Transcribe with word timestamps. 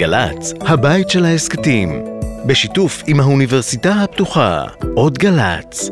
גל"צ, 0.00 0.52
הבית 0.60 1.10
של 1.10 1.24
ההסכתים, 1.24 2.04
בשיתוף 2.46 3.02
עם 3.06 3.20
האוניברסיטה 3.20 3.92
הפתוחה, 3.92 4.64
עוד 4.94 5.18
גל"צ. 5.18 5.90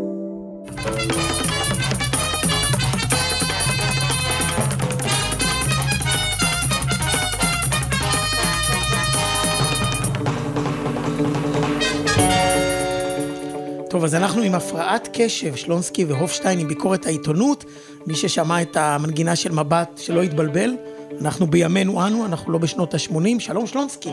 טוב, 13.90 14.04
אז 14.04 14.14
אנחנו 14.14 14.43
עם 14.43 14.54
הפרעת 14.54 15.09
קשב, 15.12 15.56
שלונסקי 15.56 16.04
והופשטיין 16.04 16.59
עם 16.59 16.68
ביקורת 16.68 17.06
העיתונות. 17.06 17.64
מי 18.06 18.14
ששמע 18.14 18.62
את 18.62 18.77
המנגינה 18.77 19.36
של 19.36 19.52
מבט, 19.52 19.98
שלא 19.98 20.20
יתבלבל. 20.20 20.88
אנחנו 21.20 21.46
בימינו 21.46 22.06
אנו, 22.06 22.27
אנחנו 22.27 22.52
לא 22.52 22.59
בשנות 22.59 22.95
ה-80. 22.95 23.40
שלום 23.40 23.66
שלונסקי. 23.66 24.11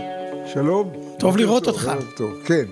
שלום. 0.53 0.91
טוב 1.19 1.37
לראות 1.37 1.67
אותך. 1.67 1.91
טוב, 2.17 2.31
כן. 2.45 2.65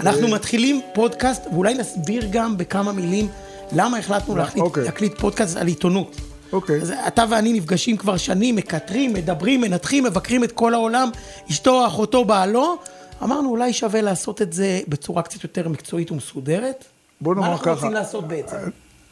אנחנו 0.00 0.28
מתחילים 0.28 0.80
פודקאסט, 0.94 1.42
ואולי 1.52 1.74
נסביר 1.74 2.28
גם 2.30 2.56
בכמה 2.56 2.92
מילים 2.92 3.28
למה 3.72 3.98
החלטנו 3.98 4.36
להחליט, 4.36 4.64
אוקיי. 4.64 4.84
להקליט 4.84 5.20
פודקאסט 5.20 5.56
על 5.56 5.66
עיתונות. 5.66 6.16
אוקיי. 6.52 6.82
אז 6.82 6.92
אתה 7.06 7.24
ואני 7.30 7.52
נפגשים 7.52 7.96
כבר 7.96 8.16
שנים, 8.16 8.56
מקטרים, 8.56 9.12
מדברים, 9.12 9.60
מנתחים, 9.60 10.04
מבקרים 10.04 10.44
את 10.44 10.52
כל 10.52 10.74
העולם, 10.74 11.10
אשתו, 11.50 11.86
אחותו, 11.86 12.24
בעלו. 12.24 12.76
אמרנו, 13.22 13.50
אולי 13.50 13.72
שווה 13.72 14.00
לעשות 14.00 14.42
את 14.42 14.52
זה 14.52 14.80
בצורה 14.88 15.22
קצת 15.22 15.42
יותר 15.42 15.68
מקצועית 15.68 16.12
ומסודרת. 16.12 16.84
בוא 17.20 17.34
נאמר 17.34 17.46
מה 17.46 17.52
אנחנו 17.52 17.64
ככה. 17.64 17.74
רוצים 17.74 17.92
לעשות 17.92 18.28
בעצם? 18.28 18.56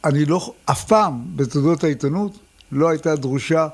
אני 0.05 0.25
לא, 0.25 0.53
אף 0.65 0.85
פעם 0.85 1.23
בתולדות 1.37 1.85
העיתונות 1.85 2.33
לא 2.73 2.89
הייתה 2.89 3.17
דרושה, 3.17 3.69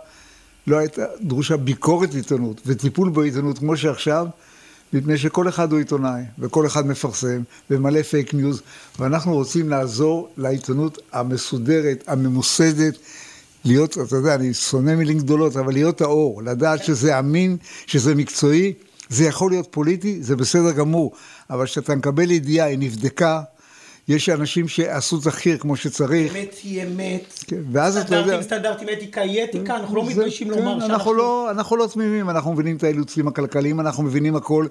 לא 0.67 0.77
הייתה 0.79 1.05
דרושה 1.21 1.57
ביקורת 1.57 2.15
עיתונות 2.15 2.61
וטיפול 2.67 3.09
בעיתונות 3.11 3.59
כמו 3.59 3.77
שעכשיו, 3.77 4.27
מפני 4.93 5.19
שכל 5.19 5.49
אחד 5.49 5.73
הוא 5.73 5.79
עיתונאי, 5.79 6.23
וכל 6.39 6.67
אחד 6.67 6.87
מפרסם, 6.87 7.43
ומלא 7.71 8.03
פייק 8.03 8.35
ניוז, 8.35 8.63
ואנחנו 8.99 9.35
רוצים 9.35 9.69
לעזור 9.69 10.29
לעיתונות 10.37 10.99
המסודרת, 11.13 12.05
הממוסדת, 12.07 12.95
להיות, 13.65 13.99
אתה 13.99 14.17
יודע, 14.17 14.35
אני 14.35 14.55
שונא 14.55 14.95
מילים 14.95 15.19
גדולות, 15.19 15.57
אבל 15.57 15.73
להיות 15.73 16.01
האור, 16.01 16.43
לדעת 16.43 16.85
שזה 16.85 17.19
אמין, 17.19 17.57
שזה 17.87 18.15
מקצועי, 18.15 18.73
זה 19.09 19.25
יכול 19.25 19.51
להיות 19.51 19.69
פוליטי, 19.71 20.23
זה 20.23 20.37
בסדר 20.37 20.73
גמור, 20.73 21.13
אבל 21.51 21.67
כשאתה 21.67 21.95
מקבל 21.95 22.31
ידיעה, 22.31 22.67
היא 22.67 22.79
נבדקה, 22.79 23.43
יש 24.09 24.29
אנשים 24.29 24.69
שעשו 24.69 25.21
תחקיר 25.21 25.59
כמו 25.59 25.77
שצריך. 25.77 26.37
אמת 26.37 26.55
היא 26.63 26.83
אמת. 26.83 27.35
כן, 27.47 27.57
ואז 27.73 27.97
אתה 27.97 28.15
יודע- 28.15 28.21
סטנדרטים, 28.23 28.43
סטנדרטים, 28.43 28.89
אתיקה 28.89 29.21
היא 29.21 29.45
אתיקה, 29.45 29.77
אנחנו 29.77 29.97
לא 29.97 30.07
מתביישים 30.07 30.49
כן, 30.49 30.55
לומר 30.59 30.73
אנחנו 30.73 30.89
שאנחנו... 30.89 31.15
לא, 31.15 31.51
אנחנו 31.51 31.77
לא 31.77 31.89
תמימים, 31.93 32.31
אנחנו 32.31 32.53
מבינים 32.53 32.77
את 32.77 32.85
האילוצים 32.85 33.29
הכלכליים, 33.29 33.81
אנחנו 33.81 34.03
מבינים 34.03 34.37
הכל, 34.37 34.67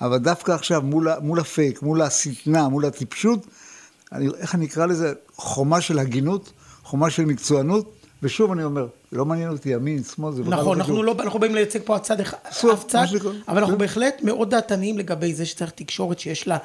אבל 0.00 0.18
דווקא 0.18 0.52
עכשיו 0.52 0.82
מול, 0.82 1.08
מול 1.20 1.40
הפייק, 1.40 1.82
מול 1.82 2.02
השטנה, 2.02 2.68
מול 2.68 2.84
הטיפשות, 2.84 3.46
אני, 4.12 4.28
איך 4.38 4.54
אני 4.54 4.66
אקרא 4.66 4.86
לזה? 4.86 5.12
חומה 5.36 5.80
של 5.80 5.98
הגינות, 5.98 6.52
חומה 6.82 7.10
של 7.10 7.24
מקצוענות, 7.24 7.92
ושוב 8.22 8.52
אני 8.52 8.64
אומר, 8.64 8.86
לא 9.12 9.24
מעניין 9.24 9.50
אותי 9.50 9.68
ימין, 9.68 10.02
שמאל, 10.14 10.32
זה 10.32 10.42
בכלל 10.42 10.54
נכון, 10.54 10.78
לא 10.78 10.82
אנחנו. 10.82 11.02
לא, 11.02 11.14
אנחנו 11.20 11.38
באים 11.38 11.54
לייצג 11.54 11.78
פה 11.84 11.98
צד 11.98 12.20
אחד, 12.20 12.36
אף 12.72 12.84
צד. 12.88 13.04
אבל 13.48 13.58
אנחנו 13.58 13.74
כן. 13.74 13.78
בהחלט 13.78 14.22
מאוד 14.22 14.50
דעתניים 14.50 14.98
לגבי 14.98 15.34
זה 15.34 15.46
שצריך 15.46 15.70
תקשורת 15.70 16.18
שיש 16.18 16.48
לה 16.48 16.58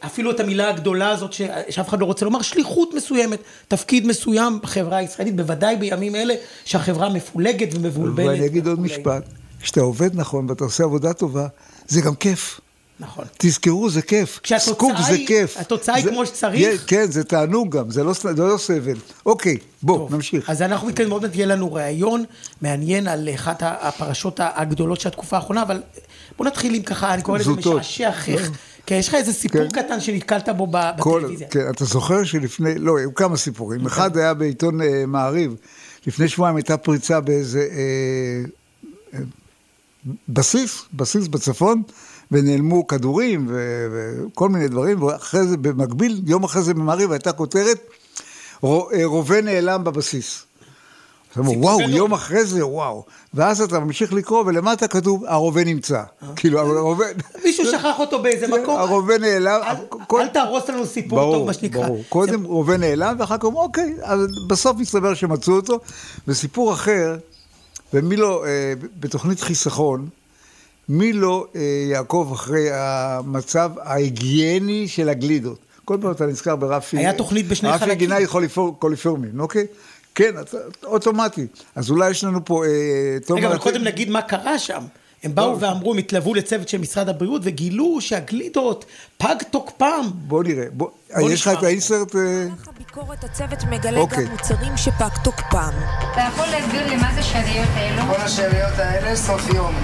אפילו 0.00 0.30
את 0.30 0.40
המילה 0.40 0.68
הגדולה 0.68 1.08
הזאת 1.10 1.32
ש- 1.32 1.42
שאף 1.70 1.88
אחד 1.88 2.00
לא 2.00 2.04
רוצה 2.06 2.24
לומר, 2.24 2.42
שליחות 2.42 2.94
מסוימת, 2.94 3.38
תפקיד 3.68 4.06
מסוים 4.06 4.58
בחברה 4.62 4.96
הישראלית, 4.96 5.36
בוודאי 5.36 5.76
בימים 5.76 6.16
אלה 6.16 6.34
שהחברה 6.64 7.08
מפולגת 7.08 7.68
ומבולבלת. 7.74 8.26
ואני 8.26 8.46
אגיד 8.46 8.66
עוד. 8.66 8.80
משפט, 8.80 9.22
כשאתה 9.62 9.80
עובד 9.80 10.10
נכון 10.14 10.46
ואתה 10.50 10.64
עושה 10.64 10.84
עבודה 10.84 11.12
טובה, 11.12 11.46
זה 11.88 12.00
גם 12.00 12.14
כיף. 12.14 12.60
נכון. 13.00 13.24
תזכרו, 13.38 13.90
זה 13.90 14.02
כיף. 14.02 14.40
סקופ 14.58 14.92
זה 15.08 15.16
כיף. 15.26 15.56
התוצאה 15.56 15.94
היא 15.94 16.04
כמו 16.04 16.26
שצריך? 16.26 16.60
יש- 16.74 16.80
כן, 16.86 17.10
זה 17.10 17.24
תענוג 17.24 17.76
גם, 17.76 17.90
זה 17.90 18.04
לא, 18.04 18.12
זה 18.12 18.42
לא 18.42 18.58
סבל. 18.58 18.96
אוקיי, 19.26 19.56
בוא, 19.82 19.96
טוב, 19.98 20.14
נמשיך. 20.14 20.50
אז 20.50 20.62
אנחנו 20.62 20.88
מתקדמים, 20.88 21.12
עוד 21.12 21.22
מעט 21.22 21.34
יהיה 21.34 21.46
לנו 21.46 21.72
ראיון 21.72 22.24
מעניין 22.62 23.08
על 23.08 23.28
אחת 23.34 23.62
הפרשות 23.62 24.40
הגדולות 24.42 25.00
של 25.00 25.08
התקופה 25.08 25.36
האחרונה, 25.36 25.62
אבל 25.62 25.82
בוא 26.38 26.46
נתחיל 26.46 26.74
עם 26.74 26.82
ככה, 26.82 27.14
אני 27.14 27.22
קורא 27.22 27.38
לזה. 27.38 27.50
משעשע 27.50 28.12
חך. 28.12 28.50
כן, 28.88 28.94
יש 28.94 29.08
לך 29.08 29.14
איזה 29.14 29.32
סיפור 29.32 29.68
כן. 29.68 29.82
קטן 29.82 30.00
שנתקלת 30.00 30.48
בו 30.48 30.66
בטלוויזיה. 30.70 31.48
כן, 31.48 31.70
אתה 31.70 31.84
זוכר 31.84 32.24
שלפני, 32.24 32.78
לא, 32.78 32.98
היו 32.98 33.14
כמה 33.14 33.36
סיפורים. 33.36 33.86
אחד 33.86 34.16
היה 34.16 34.34
בעיתון 34.34 34.82
אה, 34.82 35.04
מעריב, 35.06 35.54
לפני 36.06 36.28
שבועיים 36.28 36.56
הייתה 36.56 36.76
פריצה 36.76 37.20
באיזה 37.20 37.68
אה, 37.70 38.44
אה, 39.14 39.18
בסיס, 40.28 40.84
בסיס 40.92 41.28
בצפון, 41.28 41.82
ונעלמו 42.30 42.86
כדורים 42.86 43.46
ו- 43.50 43.86
וכל 43.92 44.48
מיני 44.48 44.68
דברים, 44.68 45.02
ואחרי 45.02 45.46
זה, 45.46 45.56
במקביל, 45.56 46.22
יום 46.26 46.44
אחרי 46.44 46.62
זה 46.62 46.74
במעריב 46.74 47.12
הייתה 47.12 47.32
כותרת, 47.32 47.78
אה, 48.64 48.68
רובה 49.04 49.40
נעלם 49.40 49.84
בבסיס. 49.84 50.44
אז 51.38 51.44
אמרו, 51.44 51.62
וואו, 51.62 51.78
גדול. 51.78 51.90
יום 51.90 52.12
אחרי 52.12 52.44
זה, 52.44 52.66
וואו. 52.66 53.04
ואז 53.34 53.60
אתה 53.60 53.78
ממשיך 53.80 54.12
לקרוא, 54.12 54.44
ולמטה 54.46 54.88
כתוב, 54.88 55.24
הרובה 55.26 55.64
נמצא. 55.64 56.02
כאילו, 56.36 56.58
הרובה... 56.78 57.04
מישהו 57.44 57.64
שכח 57.64 57.98
אותו 57.98 58.22
באיזה 58.22 58.46
מקום. 58.48 58.76
הרובה 58.78 59.18
נעלם. 59.18 59.60
אל- 60.14 60.28
תהרוס 60.28 60.68
לנו 60.68 60.86
סיפור 60.86 61.18
ברור, 61.20 61.34
טוב, 61.34 61.46
מה 61.46 61.52
שנקרא. 61.52 61.86
ברור. 61.86 62.02
קודם 62.08 62.44
רובה 62.44 62.76
נעלם, 62.76 63.16
ואחר 63.18 63.36
כך 63.38 63.44
אומרים, 63.44 63.62
אוקיי, 63.64 63.94
אז 64.02 64.20
בסוף 64.48 64.76
מסתבר 64.78 65.14
שמצאו 65.14 65.52
אותו. 65.56 65.78
וסיפור 66.28 66.72
אחר, 66.72 67.16
ומי 67.94 68.16
לא, 68.16 68.44
אה, 68.46 68.50
בתוכנית 69.00 69.40
חיסכון, 69.40 70.08
מי 70.88 71.12
לא 71.12 71.46
אה, 71.56 71.60
יעקוב 71.90 72.32
אחרי 72.32 72.68
המצב 72.72 73.70
ההיגייני 73.82 74.88
של 74.88 75.08
הגלידות. 75.08 75.58
כל 75.84 75.96
פעם 76.00 76.10
אתה 76.10 76.26
נזכר 76.26 76.56
ברפי... 76.56 76.98
היה 76.98 77.12
תוכנית 77.12 77.48
בשני 77.48 77.68
רפי 77.68 77.78
חלקים. 77.78 77.98
גינאי 77.98 78.26
קוליפור- 78.26 78.76
קוליפורמין, 78.78 79.40
אוקיי? 79.40 79.66
כן, 80.18 80.30
אוטומטי. 80.84 81.46
אז 81.74 81.90
אולי 81.90 82.10
יש 82.10 82.24
לנו 82.24 82.44
פה... 82.44 82.64
אה, 82.64 82.70
רגע, 83.36 83.46
אבל 83.46 83.54
אתם- 83.56 83.62
קודם 83.62 83.84
נגיד 83.84 84.10
מה 84.10 84.22
קרה 84.22 84.58
שם. 84.58 84.82
הם 85.24 85.34
באו 85.34 85.60
ואמרו, 85.60 85.92
הם 85.92 85.98
התלוו 85.98 86.34
לצוות 86.34 86.68
של 86.68 86.78
משרד 86.78 87.08
הבריאות 87.08 87.42
וגילו 87.44 88.00
שהגלידות 88.00 88.84
פג 89.18 89.34
תוקפם. 89.50 90.06
בוא 90.12 90.44
נראה. 90.44 90.64
בוא, 90.72 90.88
בוא 91.18 91.30
יש 91.30 91.46
לך. 91.46 91.58
את 91.58 91.62
האינסרט... 91.62 92.16
אה, 92.16 92.20
במהלך 92.20 92.68
הביקורת 92.68 93.24
הצוות 93.24 93.64
מגלה 93.70 93.98
אוקיי. 94.00 94.24
גם 94.24 94.30
מוצרים 94.30 94.76
שפג 94.76 95.08
תוקפם. 95.24 95.72
אתה 96.12 96.20
יכול 96.32 96.46
להסביר 96.46 96.86
לי 96.88 96.96
מה 96.96 97.10
זה 97.14 97.22
שאריות 97.22 97.68
האלו? 97.74 98.14
כל 98.14 98.20
השאריות 98.20 98.78
האלה 98.78 99.16
סוף 99.16 99.54
יום. 99.54 99.74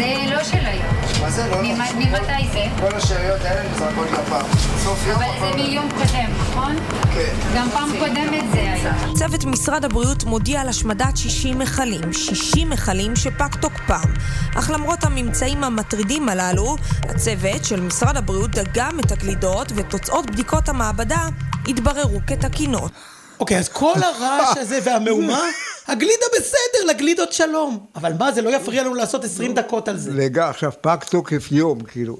זה 0.00 0.34
לא 0.34 0.44
של 0.44 0.66
היום. 0.66 0.94
מה 1.20 1.30
זה? 1.30 1.46
לא, 1.50 1.62
ממ-. 1.62 1.98
ממתי 1.98 2.48
זה? 2.52 2.64
כל 2.80 2.96
השאריות 2.96 3.40
האלה 3.40 3.70
נזרקות 3.70 4.10
לפח. 4.10 4.46
סוף 4.84 5.06
יום 5.06 5.22
אבל 5.22 5.50
זה. 5.50 5.56
מיום 5.56 5.88
קודם, 5.90 6.30
נכון? 6.40 6.76
כן. 7.14 7.34
גם 7.56 7.68
פעם 7.72 7.90
קודמת 7.98 8.44
זה 8.52 8.58
היה. 8.58 8.94
צוות 9.14 9.44
משרד 9.44 9.84
הבריאות 9.84 10.24
מודיע 10.24 10.60
על 10.60 10.68
השמדת 10.68 11.16
60 11.16 11.58
מכלים, 11.58 12.12
60 12.12 12.70
מכלים 12.70 13.16
שפג 13.16 13.54
תוקפם. 13.60 14.10
אך 14.54 14.70
למרות 14.70 15.04
הממצאים 15.04 15.64
המטרידים 15.64 16.28
הללו, 16.28 16.76
הצוות 17.02 17.64
של 17.64 17.80
משרד 17.80 18.16
הבריאות 18.16 18.50
דגם 18.50 19.00
את 19.00 19.12
הגלידות 19.12 19.72
ותוצאות 19.74 20.30
בדיקות 20.30 20.68
המעבדה 20.68 21.28
התבררו 21.68 22.20
כתקינות. 22.26 22.92
אוקיי, 23.40 23.58
אז 23.58 23.68
כל 23.68 23.94
הרעש 23.96 24.56
הזה 24.56 24.78
והמהומה, 24.84 25.42
הגלידה 25.86 26.26
בסדר, 26.38 26.84
לגלידות 26.90 27.32
שלום. 27.32 27.86
אבל 27.94 28.12
מה, 28.18 28.32
זה 28.32 28.42
לא 28.42 28.56
יפריע 28.56 28.82
לנו 28.82 28.94
לעשות 28.94 29.24
20 29.24 29.54
דקות 29.54 29.88
על 29.88 29.98
זה. 29.98 30.10
רגע, 30.14 30.48
עכשיו, 30.48 30.72
פג 30.80 30.96
תוקף 31.10 31.52
יום, 31.52 31.80
כאילו, 31.80 32.18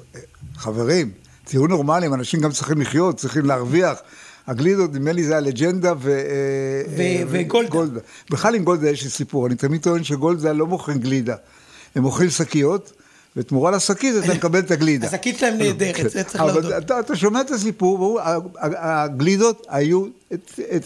חברים, 0.57 1.11
תהיו 1.45 1.67
נורמליים, 1.67 2.15
אנשים 2.15 2.41
גם 2.41 2.53
צריכים 2.53 2.81
לחיות, 2.81 3.17
צריכים 3.17 3.45
להרוויח. 3.45 3.99
הגלידות, 4.47 4.91
נדמה 4.91 5.13
לי 5.13 5.25
זה 5.25 5.37
הלג'נדה 5.37 5.93
ו... 5.99 6.11
אה, 6.11 7.03
אה, 7.05 7.23
וגולדה. 7.29 8.01
בכלל 8.31 8.55
עם 8.55 8.65
גולדה 8.65 8.91
יש 8.91 9.05
לי 9.05 9.11
סיפור, 9.11 9.47
אני 9.47 9.55
תמיד 9.55 9.83
טוען 9.83 10.05
שגולדה 10.05 10.53
לא 10.53 10.67
מוכרים 10.67 10.99
גלידה. 10.99 11.35
הם 11.95 12.03
מוכרים 12.03 12.31
שקיות, 12.31 12.93
ותמורה 13.37 13.71
לשקית 13.71 14.15
אתה 14.25 14.35
מקבל 14.35 14.59
את 14.59 14.71
הגלידה. 14.71 15.07
השקית 15.07 15.39
שלהם 15.39 15.59
נהדרת, 15.59 16.11
זה 16.11 16.25
צריך 16.25 16.43
להודות. 16.43 16.65
אבל 16.65 17.01
אתה, 17.01 17.17
שומע 17.17 17.41
את 17.41 17.51
הסיפור, 17.51 18.21
הגלידות 18.59 19.67
היו 19.71 20.05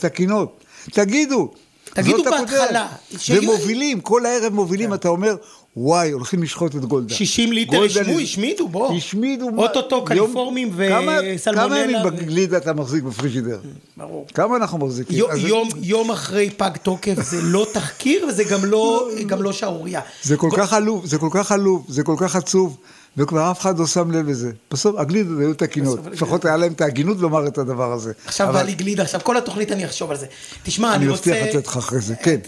תקינות. 0.00 0.64
תגידו. 0.90 1.52
תגידו. 1.84 2.24
בהתחלה, 2.24 2.88
ומובילים, 3.30 4.00
כל 4.00 4.26
הערב 4.26 4.52
מובילים, 4.52 4.94
אתה 4.94 5.08
אומר, 5.08 5.36
וואי, 5.76 6.10
הולכים 6.10 6.42
לשחוט 6.42 6.76
את 6.76 6.84
גולדה. 6.84 7.14
60 7.14 7.52
ליטר 7.52 7.82
השמו, 7.82 8.18
השמידו, 8.18 8.68
בוא. 8.68 8.96
השמידו. 8.96 9.50
אוטוטו 9.56 10.04
קליפורמים 10.04 10.70
וסלמונלה 10.76 11.68
כמה 11.68 11.78
ימים 11.78 11.96
בגלידה 12.04 12.56
אתה 12.56 12.72
מחזיק 12.72 13.04
בפריג'ידר? 13.04 13.58
ברור. 13.96 14.26
כמה 14.34 14.56
אנחנו 14.56 14.78
מחזיקים? 14.78 15.24
יום, 15.82 16.10
אחרי 16.10 16.50
פג 16.50 16.70
תוקף 16.82 17.14
זה 17.22 17.42
לא 17.42 17.66
תחקיר 17.72 18.26
וזה 18.28 18.44
גם 18.44 18.64
לא, 18.64 19.08
גם 19.30 19.42
לא 19.42 19.52
שערורייה. 19.52 20.00
זה 20.22 20.36
כל 20.36 20.50
כך 20.56 20.72
עלוב, 20.72 21.06
זה 21.06 21.18
כל 21.18 21.28
כך 21.30 21.52
עלוב, 21.52 21.86
זה 21.88 22.02
כל 22.02 22.16
כך 22.18 22.36
עצוב, 22.36 22.76
וכבר 23.16 23.50
אף 23.50 23.60
אחד 23.60 23.78
לא 23.78 23.86
שם 23.86 24.10
לב 24.10 24.28
לזה. 24.28 24.50
בסוף 24.70 24.96
הגלידות 24.98 25.38
היו 25.40 25.54
תקינות, 25.54 25.98
לפחות 26.12 26.44
היה 26.44 26.56
להם 26.56 26.72
את 26.72 26.80
ההגינות 26.80 27.18
לומר 27.18 27.46
את 27.46 27.58
הדבר 27.58 27.92
הזה. 27.92 28.12
עכשיו 28.26 28.52
בא 28.52 28.62
לי 28.62 28.74
גלידה, 28.74 29.02
עכשיו 29.02 29.20
כל 29.24 29.36
התוכנית 29.36 29.72
אני 29.72 29.84
אחשוב 29.84 30.10
על 30.10 30.16
זה. 30.16 30.26
תשמע, 30.62 30.94
אני 30.94 31.04
אני 31.04 31.08
רוצה... 31.08 31.30
מבטיח 31.30 31.56
לתת 31.56 31.66
לך 31.66 31.76
אחרי 31.76 32.00
זה, 32.00 32.14
כן. 32.14 32.38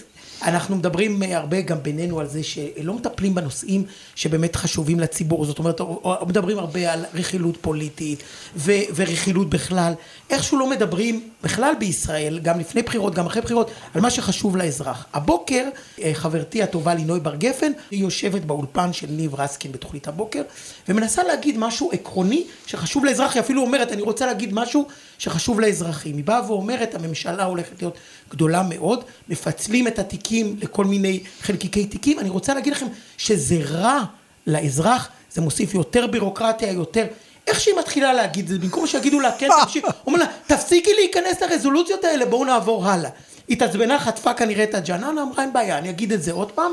אנחנו 0.42 0.76
מדברים 0.76 1.22
אה, 1.22 1.36
הרבה 1.36 1.60
גם 1.60 1.82
בינינו 1.82 2.20
על 2.20 2.26
זה 2.28 2.42
שלא 2.42 2.94
מטפלים 2.94 3.34
בנושאים 3.34 3.84
שבאמת 4.14 4.56
חשובים 4.56 5.00
לציבור, 5.00 5.44
זאת 5.44 5.58
אומרת, 5.58 5.80
או- 5.80 6.00
או 6.20 6.26
מדברים 6.26 6.58
הרבה 6.58 6.92
על 6.92 7.04
רכילות 7.14 7.56
פוליטית 7.60 8.22
ו- 8.56 8.72
ורכילות 8.94 9.50
בכלל, 9.50 9.92
איכשהו 10.30 10.58
לא 10.58 10.70
מדברים 10.70 11.28
בכלל 11.42 11.72
בישראל, 11.78 12.38
גם 12.38 12.60
לפני 12.60 12.82
בחירות, 12.82 13.14
גם 13.14 13.26
אחרי 13.26 13.42
בחירות, 13.42 13.70
על 13.94 14.00
מה 14.00 14.10
שחשוב 14.10 14.56
לאזרח. 14.56 15.06
הבוקר, 15.14 15.68
אה, 16.02 16.10
חברתי 16.14 16.62
הטובה 16.62 16.94
לינוי 16.94 17.20
בר 17.20 17.34
גפן, 17.34 17.72
היא 17.90 18.00
יושבת 18.00 18.42
באולפן 18.42 18.92
של 18.92 19.06
ניב 19.10 19.34
רסקין 19.34 19.72
בתוכנית 19.72 20.08
הבוקר, 20.08 20.42
ומנסה 20.88 21.22
להגיד 21.22 21.58
משהו 21.58 21.90
עקרוני 21.92 22.44
שחשוב 22.66 23.04
לאזרח, 23.04 23.34
היא 23.34 23.40
אפילו 23.40 23.62
אומרת, 23.62 23.92
אני 23.92 24.02
רוצה 24.02 24.26
להגיד 24.26 24.54
משהו 24.54 24.86
שחשוב 25.18 25.60
לאזרחים. 25.60 26.16
היא 26.16 26.24
באה 26.24 26.50
ואומרת, 26.50 26.94
הממשלה 26.94 27.44
הולכת 27.44 27.82
להיות 27.82 27.98
גדולה 28.30 28.62
מאוד, 28.62 29.04
מפצלים 29.28 29.88
את 29.88 29.98
התיקים 29.98 30.56
לכל 30.62 30.84
מיני 30.84 31.20
חלקיקי 31.40 31.86
תיקים, 31.86 32.18
אני 32.18 32.28
רוצה 32.28 32.54
להגיד 32.54 32.72
לכם 32.72 32.86
שזה 33.18 33.56
רע 33.64 34.04
לאזרח, 34.46 35.08
זה 35.32 35.40
מוסיף 35.40 35.74
יותר 35.74 36.06
בירוקרטיה, 36.06 36.72
יותר... 36.72 37.06
איך 37.46 37.60
שהיא 37.60 37.74
מתחילה 37.78 38.12
להגיד 38.12 38.44
את 38.44 38.48
זה, 38.48 38.58
במקום 38.58 38.86
שיגידו 38.86 39.20
לה, 39.20 39.32
כן, 39.38 39.48
תמשיך, 39.62 39.84
אומר 40.06 40.18
לה, 40.18 40.26
תפסיקי 40.46 40.94
להיכנס 40.94 41.42
לרזולוציות 41.42 42.04
האלה, 42.04 42.26
בואו 42.26 42.44
נעבור 42.44 42.86
הלאה. 42.86 43.10
התעצבנה, 43.48 43.98
חטפה 43.98 44.34
כנראה 44.34 44.64
את 44.64 44.74
הג'ננה, 44.74 45.22
אמרה, 45.22 45.42
אין 45.42 45.52
בעיה, 45.52 45.78
אני 45.78 45.90
אגיד 45.90 46.12
את 46.12 46.22
זה 46.22 46.32
עוד 46.32 46.52
פעם. 46.52 46.72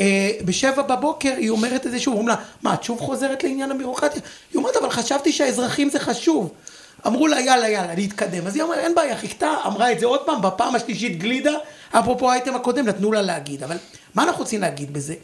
אה, 0.00 0.30
בשבע 0.44 0.82
בבוקר 0.82 1.34
היא 1.36 1.50
אומרת 1.50 1.86
את 1.86 1.90
זה 1.90 1.98
שוב, 1.98 2.14
אומרים 2.14 2.28
לה, 2.28 2.36
מה, 2.62 2.74
את 2.74 2.82
שוב 2.82 3.00
חוזרת 3.00 3.44
לעניין 3.44 3.70
הבירוקרטיה? 3.70 4.22
היא 4.52 4.58
אומרת, 4.58 4.76
אבל 4.76 4.90
חשבתי 4.90 5.32
שהאזרחים 5.32 5.90
זה 5.90 6.00
חשוב. 6.00 6.52
אמרו 7.06 7.26
לה, 7.26 7.40
יאללה, 7.40 7.68
יאללה, 7.68 7.94
להתקדם. 7.94 8.46
אז 8.46 8.56
היא 8.56 8.62
אמרה, 8.64 8.78
אין 8.78 8.94
בעיה, 8.94 9.16
חיכתה, 9.16 9.54
אמרה 9.66 9.92
את 9.92 10.00
זה 10.00 10.06
עוד 10.06 10.20
פעם, 10.26 10.42
בפעם 10.42 10.74
השלישית 10.74 11.18
גלידה, 11.18 11.52
אפרופו 11.90 12.30
האייטם 12.30 12.54
הקודם, 12.54 12.86
נתנו 12.86 13.12
לה 13.12 13.22
להגיד. 13.22 13.62
אבל 13.62 13.76
מה 14.14 14.22
אנחנו 14.22 14.40
רוצים 14.40 14.60
להגיד 14.60 14.92
בזה? 14.92 15.14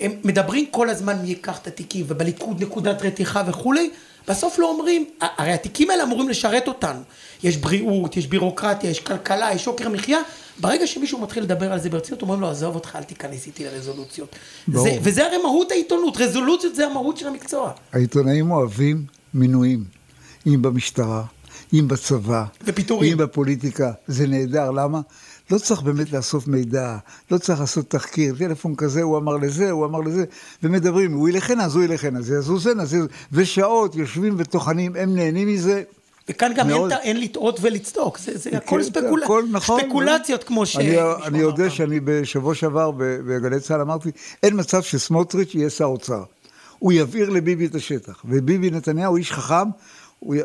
הם 0.00 0.12
מדברים 0.24 0.66
כל 0.70 0.90
הזמן 0.90 1.18
מי 1.22 1.28
ייקח 1.28 1.58
את 1.58 1.66
התיקים, 1.66 2.04
ובליכוד 2.08 2.62
נקודת 2.62 3.02
רתיחה 3.02 3.42
וכולי, 3.46 3.90
בסוף 4.28 4.58
לא 4.58 4.70
אומרים, 4.70 5.04
הרי 5.20 5.52
התיקים 5.52 5.90
האלה 5.90 6.02
אמורים 6.02 6.28
לשרת 6.28 6.68
אותנו. 6.68 7.00
יש 7.42 7.56
בריאות, 7.56 8.16
יש 8.16 8.26
בירוקרטיה, 8.26 8.90
יש 8.90 9.00
כלכלה, 9.00 9.52
יש 9.52 9.66
יוקר 9.66 9.88
מחיה. 9.88 10.18
ברגע 10.60 10.86
שמישהו 10.86 11.20
מתחיל 11.20 11.42
לדבר 11.42 11.72
על 11.72 11.78
זה 11.78 11.90
ברצינות, 11.90 12.22
אומרים 12.22 12.40
לו, 12.40 12.50
עזוב 12.50 12.74
אותך, 12.74 12.96
אל 12.96 13.02
תיכנס 13.02 13.46
איתי 13.46 13.64
לרזולוציות. 13.64 14.36
זה, 14.72 14.98
וזה 15.02 15.26
הרי 15.26 15.36
מהות 15.42 15.70
העיתונות, 15.70 16.16
רזולוציות 16.16 16.74
זה 16.74 16.86
המהות 16.86 17.16
של 17.16 17.26
המקצוע. 17.26 17.72
העיתונאים 17.92 18.50
אוהבים 18.50 19.04
מינויים, 19.34 19.84
אם 20.54 20.62
במשטרה, 20.62 21.22
אם 21.72 21.88
בצבא, 21.88 22.44
ופיטורים. 22.64 23.12
אם 23.12 23.18
בפוליטיקה, 23.18 23.92
זה 24.06 24.26
נהדר, 24.26 24.70
למה? 24.70 25.00
לא 25.50 25.58
צריך 25.58 25.82
באמת 25.82 26.12
לאסוף 26.12 26.46
מידע, 26.46 26.96
לא 27.30 27.38
צריך 27.38 27.60
לעשות 27.60 27.90
תחקיר, 27.90 28.34
טלפון 28.38 28.74
כזה, 28.74 29.02
הוא 29.02 29.18
אמר 29.18 29.36
לזה, 29.36 29.70
הוא 29.70 29.86
אמר 29.86 30.00
לזה, 30.00 30.24
ומדברים, 30.62 31.12
הוא 31.12 31.28
ילך 31.28 31.50
הנה, 31.50 31.64
אז 31.64 31.76
הוא 31.76 31.84
ילך 31.84 32.04
הנה, 32.04 32.22
זה 32.22 32.34
יזוז 32.34 32.66
הנה, 32.66 32.84
זה... 32.84 32.98
ושעות 33.32 33.94
יושבים 33.94 34.34
וטוחנים, 34.38 34.96
הם 34.96 35.14
נהנים 35.14 35.48
מזה. 35.48 35.82
וכאן 36.28 36.52
גם 36.54 36.68
אין, 36.70 36.76
מאוד. 36.76 36.92
אין 36.92 37.20
לטעות 37.20 37.58
ולצדוק, 37.62 38.18
זה, 38.18 38.38
זה 38.38 38.50
כן, 38.50 38.56
הכל, 38.56 38.82
ספקול... 38.82 39.22
הכל 39.22 39.44
נכון. 39.50 39.80
ספקולציות 39.80 40.44
כמו 40.44 40.66
ש... 40.66 40.76
אני, 40.76 40.96
אני 41.24 41.38
יודע. 41.38 41.70
שאני 41.70 42.00
בשבוע 42.04 42.54
שעבר 42.54 42.90
בגלי 42.98 43.60
צה"ל 43.60 43.80
אמרתי, 43.80 44.10
אין 44.42 44.60
מצב 44.60 44.82
שסמוטריץ' 44.82 45.54
יהיה 45.54 45.70
שר 45.70 45.84
אוצר. 45.84 46.22
הוא 46.78 46.92
יבעיר 46.92 47.30
לביבי 47.30 47.66
את 47.66 47.74
השטח. 47.74 48.22
וביבי 48.24 48.70
נתניהו, 48.70 49.16
איש 49.16 49.32
חכם, 49.32 49.68
הוא 50.20 50.34
י... 50.34 50.38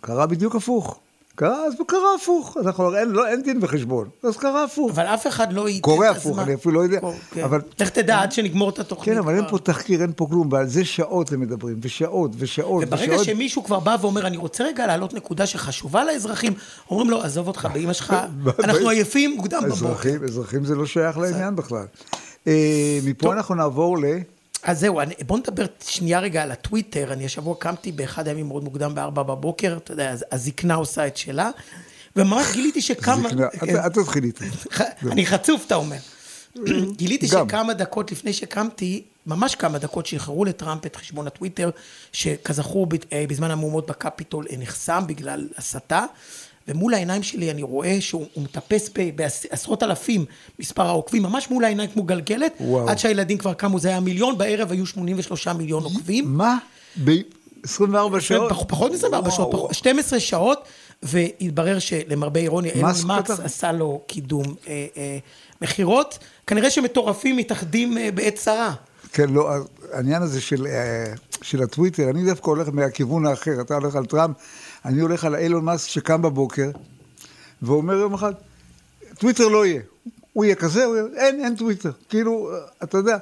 קרה 0.00 0.26
בדיוק 0.26 0.56
הפוך. 0.56 0.98
קרה, 1.34 1.66
אז 1.66 1.74
קרה 1.86 2.14
הפוך. 2.22 2.56
אנחנו, 2.64 2.96
אין, 2.96 3.08
לא, 3.08 3.26
אין 3.28 3.42
דין 3.42 3.58
וחשבון, 3.62 4.08
אז 4.22 4.36
קרה 4.36 4.64
הפוך. 4.64 4.90
אבל 4.90 5.06
אף 5.06 5.26
אחד 5.26 5.52
לא 5.52 5.66
קורה 5.80 6.10
הפוך. 6.10 6.38
אני 6.38 6.54
אפילו 6.54 6.74
לא 6.74 6.80
יודע, 6.80 7.00
כן. 7.30 7.44
אבל- 7.44 7.60
לך 7.80 7.88
תדע 7.88 8.20
עד 8.20 8.32
שנגמור 8.32 8.70
את 8.70 8.78
התוכנית. 8.78 9.14
כן, 9.14 9.18
אבל 9.18 9.34
אין. 9.34 9.44
פה 9.50 9.58
תחקיר, 9.58 10.02
אין 10.02 10.12
פה 10.16 10.26
כלום, 10.30 10.52
ועל 10.52 10.66
זה 10.66 10.84
שעות 10.84 11.32
הם 11.32 11.40
מדברים, 11.40 11.76
ושעות, 11.82 12.30
ושעות, 12.38 12.84
וברגע 12.86 13.12
ושעות. 13.12 13.24
שמישהו 13.24 13.64
כבר 13.64 13.80
בא 13.80 13.96
ואומר, 14.00 14.26
אני 14.26 14.36
רוצה 14.36 14.64
רגע 14.64 14.86
להעלות 14.86 15.14
נקודה 15.14 15.46
שחשובה 15.46 16.04
לאזרחים, 16.04 16.52
אומרים 16.90 17.10
לו, 17.10 17.22
עזוב 17.22 17.46
אותך, 17.48 17.68
באמא 17.74 17.92
שלך, 17.92 18.16
אנחנו 18.64 18.88
עייפים 18.88 19.34
מוקדם 19.36 19.58
בבוקר. 19.58 19.74
אזרחים, 19.74 20.24
אזרחים 20.24 20.64
זה 20.64 20.74
לא 20.74 20.86
שייך 20.86 21.18
לעניין 21.18 21.56
בכלל. 21.56 21.84
אה, 22.46 22.98
מפה. 23.04 23.32
אנחנו 23.32 23.54
נעבור 23.54 23.98
ל... 23.98 24.04
אז 24.62 24.80
זהו, 24.80 25.00
אני- 25.00 25.14
בוא 25.26 25.38
נדבר 25.38 25.66
שנייה 25.86 26.20
רגע 26.20 26.42
על 26.42 26.50
הטוויטר. 26.50 27.12
אני 27.12 27.24
השבוע 27.24 27.54
קמתי 27.58 27.92
באחד 27.92 28.28
הימים 28.28 28.48
מאוד 28.48 28.64
מוקדם 28.64 28.94
בארבע 28.94 29.22
בבוקר, 29.22 29.76
אתה 29.84 29.92
יודע, 29.92 30.14
הזקנה 30.32 30.74
עושה 30.74 31.06
את 31.06 31.16
שלה, 31.16 31.50
וממש 32.16 32.46
גיליתי 32.52 32.80
שכמה... 32.82 33.28
זקנה, 33.28 33.48
כן. 33.50 33.76
אל- 33.76 33.88
תתחיל 33.88 34.24
איתי. 34.24 34.44
אני 35.12 35.26
חצוף, 35.26 35.66
אתה 35.66 35.74
אומר. 35.74 35.96
גיליתי 36.96 37.26
גם. 37.32 37.48
שכמה 37.48 37.74
דקות 37.74 38.12
לפני 38.12 38.32
שקמתי, 38.32 39.02
ממש 39.26 39.54
כמה 39.54 39.78
דקות 39.78 40.06
שחררו 40.06 40.44
לטראמפ 40.44 40.86
את 40.86 40.96
חשבון 40.96 41.26
הטוויטר, 41.26 41.70
שכזכור 42.12 42.86
אה, 43.12 43.24
בזמן 43.28 43.50
המהומות 43.50 43.86
בקפיטול 43.90 44.46
אה, 44.50 44.56
נחסם 44.56 45.02
בגלל 45.06 45.48
הסתה, 45.56 46.04
ומול 46.68 46.94
העיניים 46.94 47.22
שלי 47.22 47.50
אני 47.50 47.62
רואה 47.62 47.96
שהוא 48.00 48.26
הוא 48.34 48.44
מטפס 48.44 48.90
ב- 48.98 49.10
בעשרות 49.16 49.82
אלפים 49.82 50.24
מספר 50.58 50.86
העוקבים, 50.86 51.22
ממש 51.22 51.50
מול 51.50 51.64
העיניים 51.64 51.90
כמו 51.90 52.02
גלגלת, 52.02 52.52
וואו. 52.60 52.88
עד 52.90 52.98
שהילדים 52.98 53.38
כבר 53.38 53.52
קמו, 53.54 53.78
זה 53.78 53.88
היה 53.88 54.00
מיליון, 54.00 54.38
בערב 54.38 54.72
היו 54.72 54.86
83 54.86 55.48
מיליון 55.48 55.82
עוקבים. 55.84 56.24
מה? 56.36 56.58
ב-24 57.04 57.70
שעות? 58.20 58.50
פח- 58.52 58.62
פחות 58.68 58.92
מ-24 58.92 59.06
וואו. 59.12 59.30
שעות, 59.30 59.68
פח- 59.70 59.72
12 59.76 60.20
שעות, 60.20 60.64
והתברר 61.02 61.78
שלמרבה 61.78 62.40
אירוניה, 62.40 62.72
אילון 62.72 62.90
מקס 62.90 63.04
פתח? 63.30 63.40
עשה 63.44 63.72
לו 63.72 64.02
קידום 64.06 64.44
אה, 64.68 64.86
אה, 64.96 65.18
מכירות. 65.62 66.18
כנראה 66.46 66.70
שמטורפים 66.70 67.36
מתאחדים 67.36 67.98
אה, 67.98 68.08
בעת 68.14 68.34
צרה. 68.34 68.74
כן, 69.12 69.28
לא, 69.30 69.50
העניין 69.92 70.22
הזה 70.22 70.40
של, 70.40 70.66
אה, 70.66 71.04
של 71.42 71.62
הטוויטר, 71.62 72.10
אני 72.10 72.24
דווקא 72.24 72.46
הולך 72.50 72.68
מהכיוון 72.72 73.26
האחר, 73.26 73.60
אתה 73.60 73.74
הולך 73.74 73.96
על 73.96 74.04
טראמפ, 74.06 74.36
אני 74.84 75.00
הולך 75.00 75.24
על 75.24 75.34
אילון 75.34 75.64
מאסק 75.64 75.88
שקם 75.88 76.22
בבוקר, 76.22 76.70
ואומר 77.62 77.94
יום 77.94 78.14
אחד, 78.14 78.32
טוויטר 79.18 79.48
לא 79.48 79.66
יהיה. 79.66 79.80
הוא 80.32 80.44
יהיה 80.44 80.54
כזה, 80.54 80.84
הוא 80.84 80.96
יהיה, 80.96 81.06
אין, 81.16 81.44
אין 81.44 81.56
טוויטר. 81.56 81.90
כאילו, 82.08 82.50
אתה 82.82 82.98
יודע, 82.98 83.16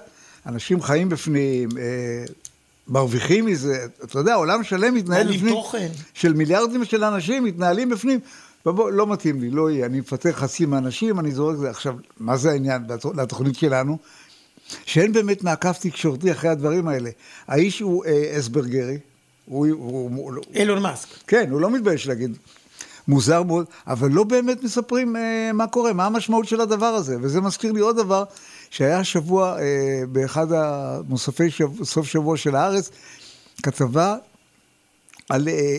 אנשים 0.47 0.83
חיים 0.83 1.09
בפנים, 1.09 1.69
אה, 1.79 2.25
מרוויחים 2.89 3.47
מזה, 3.47 3.87
אתה 4.05 4.19
יודע, 4.19 4.35
עולם 4.35 4.65
שלם 4.65 4.95
מתנהל 4.95 5.27
בפנים. 5.37 5.55
תוכן. 5.55 5.89
של 6.15 6.33
מיליארדים 6.33 6.85
של 6.85 7.05
אנשים 7.05 7.45
מתנהלים 7.45 7.89
בפנים. 7.89 8.21
ובוא, 8.67 8.91
לא 8.91 9.07
מתאים 9.07 9.41
לי, 9.41 9.51
לא 9.51 9.71
יהיה, 9.71 9.87
אני 9.87 10.01
מפטר 10.01 10.33
חצי 10.33 10.67
מהאנשים, 10.67 11.19
אני 11.21 11.31
זורק 11.33 11.55
את 11.55 11.61
זה. 11.61 11.71
עכשיו, 11.71 11.95
מה 12.21 12.37
זה 12.37 12.51
העניין 12.51 12.83
לתוכ- 12.89 13.17
לתוכנית 13.17 13.55
שלנו? 13.57 13.99
שאין 14.85 15.13
באמת 15.13 15.43
מעקב 15.45 15.73
תקשורתי 15.73 16.33
אחרי 16.33 16.51
הדברים 16.51 16.89
האלה. 16.89 17.11
האיש 17.49 17.81
הוא 17.81 18.05
אה, 18.05 18.35
אסברגרי, 18.39 18.99
הוא, 19.49 19.67
הוא, 19.67 20.11
הוא, 20.15 20.33
הוא, 20.33 20.43
אילון 20.55 20.83
מאסק. 20.83 21.09
כן, 21.27 21.51
הוא 21.51 21.61
לא 21.61 21.71
מתבייש 21.71 22.07
להגיד. 22.07 22.37
מוזר 23.09 23.43
מאוד, 23.43 23.67
אבל 23.87 24.11
לא 24.11 24.25
באמת 24.25 24.63
מספרים 24.63 25.17
אה, 25.17 25.51
מה 25.55 25.67
קורה, 25.67 25.93
מה 25.93 26.07
המשמעות 26.07 26.49
של 26.49 26.61
הדבר 26.61 26.87
הזה. 26.87 27.17
וזה 27.21 27.41
מזכיר 27.41 27.73
לי 27.73 27.81
עוד 27.81 27.97
דבר, 27.97 28.25
שהיה 28.71 28.99
השבוע 28.99 29.61
אה, 29.61 30.03
באחד 30.09 30.47
המוספי 30.53 31.51
שב, 31.51 31.85
סוף 31.85 32.07
שבוע 32.07 32.37
של 32.37 32.57
הארץ, 32.57 32.91
כתבה 33.63 34.17
על, 35.29 35.49
אה, 35.49 35.77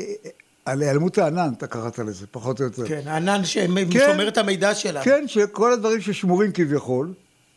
על 0.66 0.82
היעלמות 0.82 1.18
הענן, 1.18 1.50
אתה 1.58 1.68
קראת 1.68 2.00
לזה, 2.00 2.26
פחות 2.32 2.60
או 2.60 2.66
יותר. 2.66 2.88
כן, 2.88 3.02
הענן 3.06 3.46
ששומר 3.46 3.92
כן. 3.92 4.28
את 4.28 4.38
המידע 4.38 4.76
שלנו. 4.76 5.06
כן, 5.06 5.24
שכל 5.28 5.74
הדברים 5.74 6.02
ששמורים 6.02 6.52
כביכול, 6.52 7.14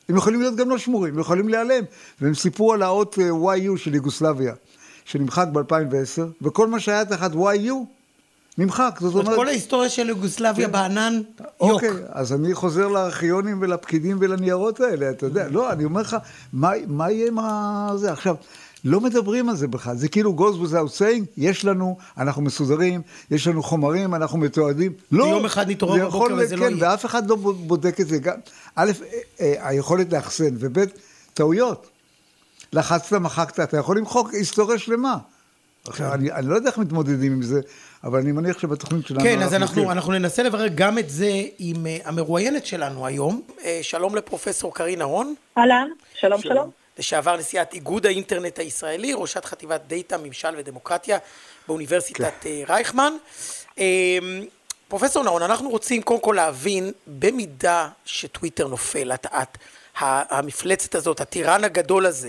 הם 0.08 0.16
יכולים 0.16 0.40
להיות 0.40 0.56
גם 0.56 0.70
לא 0.70 0.78
שמורים, 0.78 1.14
הם 1.14 1.20
יכולים 1.20 1.48
להיעלם. 1.48 1.84
והם 2.20 2.34
סיפרו 2.34 2.72
על 2.72 2.82
האות 2.82 3.18
אה, 3.18 3.54
YU 3.56 3.76
של 3.76 3.94
יוגוסלביה, 3.94 4.54
שנמחק 5.04 5.46
ב-2010, 5.52 6.22
וכל 6.42 6.66
מה 6.66 6.80
שהיה 6.80 7.04
תחת 7.04 7.32
YU 7.32 7.72
נמחק. 8.58 8.98
זאת 9.00 9.14
אומרת, 9.14 9.36
כל 9.36 9.48
ההיסטוריה 9.48 9.88
של 9.88 10.08
יוגוסלביה 10.08 10.68
בענן, 10.68 11.20
יוק. 11.40 11.50
אוקיי, 11.60 11.90
אז 12.08 12.32
אני 12.32 12.54
חוזר 12.54 12.88
לארכיונים 12.88 13.58
ולפקידים 13.60 14.16
ולניירות 14.20 14.80
האלה, 14.80 15.10
אתה 15.10 15.26
יודע, 15.26 15.48
לא, 15.48 15.72
אני 15.72 15.84
אומר 15.84 16.00
לך, 16.00 16.16
מה, 16.52 16.70
מה 16.86 17.10
יהיה 17.10 17.28
עם 17.28 17.38
זה? 17.96 18.12
עכשיו, 18.12 18.36
לא 18.84 19.00
מדברים 19.00 19.48
על 19.48 19.56
זה 19.56 19.68
בכלל, 19.68 19.96
זה 19.96 20.08
כאילו 20.08 20.36
goes 20.38 20.66
without 20.66 20.98
saying, 20.98 21.24
יש 21.36 21.64
לנו, 21.64 21.96
אנחנו 22.18 22.42
מסודרים, 22.42 23.02
יש 23.30 23.46
לנו 23.46 23.62
חומרים, 23.62 24.14
אנחנו 24.14 24.38
מתועדים. 24.38 24.92
לא, 25.12 25.24
ויום 25.24 25.44
אחד 25.44 25.70
נתעורר 25.70 26.08
בבוקר 26.08 26.34
וזה 26.38 26.56
לא 26.56 26.66
כן, 26.66 26.76
יהיה. 26.76 26.90
ואף 26.90 27.06
אחד 27.06 27.30
לא 27.30 27.36
בודק 27.36 28.00
את 28.00 28.08
זה. 28.08 28.18
א', 28.76 28.90
אה, 29.02 29.18
אה, 29.40 29.68
היכולת 29.68 30.12
לאחסן, 30.12 30.54
וב', 30.58 30.78
טעויות. 31.34 31.91
לחצת, 32.72 33.12
מחקת, 33.12 33.60
אתה 33.60 33.76
יכול 33.76 33.98
למחוק 33.98 34.34
היסטוריה 34.34 34.78
שלמה. 34.78 35.16
עכשיו, 35.88 36.14
אני, 36.14 36.32
אני 36.32 36.46
לא 36.46 36.54
יודע 36.54 36.70
איך 36.70 36.78
מתמודדים 36.78 37.32
עם 37.32 37.42
זה, 37.42 37.60
אבל 38.04 38.18
אני 38.18 38.32
מניח 38.32 38.58
שבתוכנית 38.58 39.06
שלנו... 39.06 39.20
כן, 39.20 39.42
אז 39.42 39.54
אנחנו. 39.54 39.92
אנחנו 39.92 40.12
ננסה 40.12 40.42
לברר 40.42 40.66
גם 40.74 40.98
את 40.98 41.10
זה 41.10 41.30
עם 41.58 41.86
אה, 41.86 41.98
המרואיינת 42.04 42.66
שלנו 42.66 43.06
היום. 43.06 43.42
אה, 43.64 43.78
שלום 43.82 44.16
לפרופסור 44.16 44.74
קרין 44.74 45.00
אהרון, 45.00 45.34
אהלן, 45.58 45.88
שלום 46.14 46.40
שלום. 46.40 46.70
לשעבר 46.98 47.36
נשיאת 47.36 47.74
איגוד 47.74 48.06
האינטרנט 48.06 48.58
הישראלי, 48.58 49.12
ראשת 49.14 49.44
חטיבת 49.44 49.80
דאטה, 49.86 50.18
ממשל 50.18 50.48
ודמוקרטיה 50.58 51.18
באוניברסיטת 51.68 52.32
כן. 52.40 52.48
אה, 52.48 52.62
רייכמן. 52.68 53.12
אה, 53.78 54.18
פרופסור 54.88 55.24
נהון, 55.24 55.42
אנחנו 55.42 55.70
רוצים 55.70 56.02
קודם 56.02 56.20
כל 56.20 56.32
להבין, 56.36 56.92
במידה 57.06 57.88
שטוויטר 58.04 58.68
נופל, 58.68 59.12
את, 59.12 59.26
את, 59.26 59.58
המפלצת 60.00 60.94
הזאת, 60.94 61.20
הטירן 61.20 61.64
הגדול 61.64 62.06
הזה, 62.06 62.28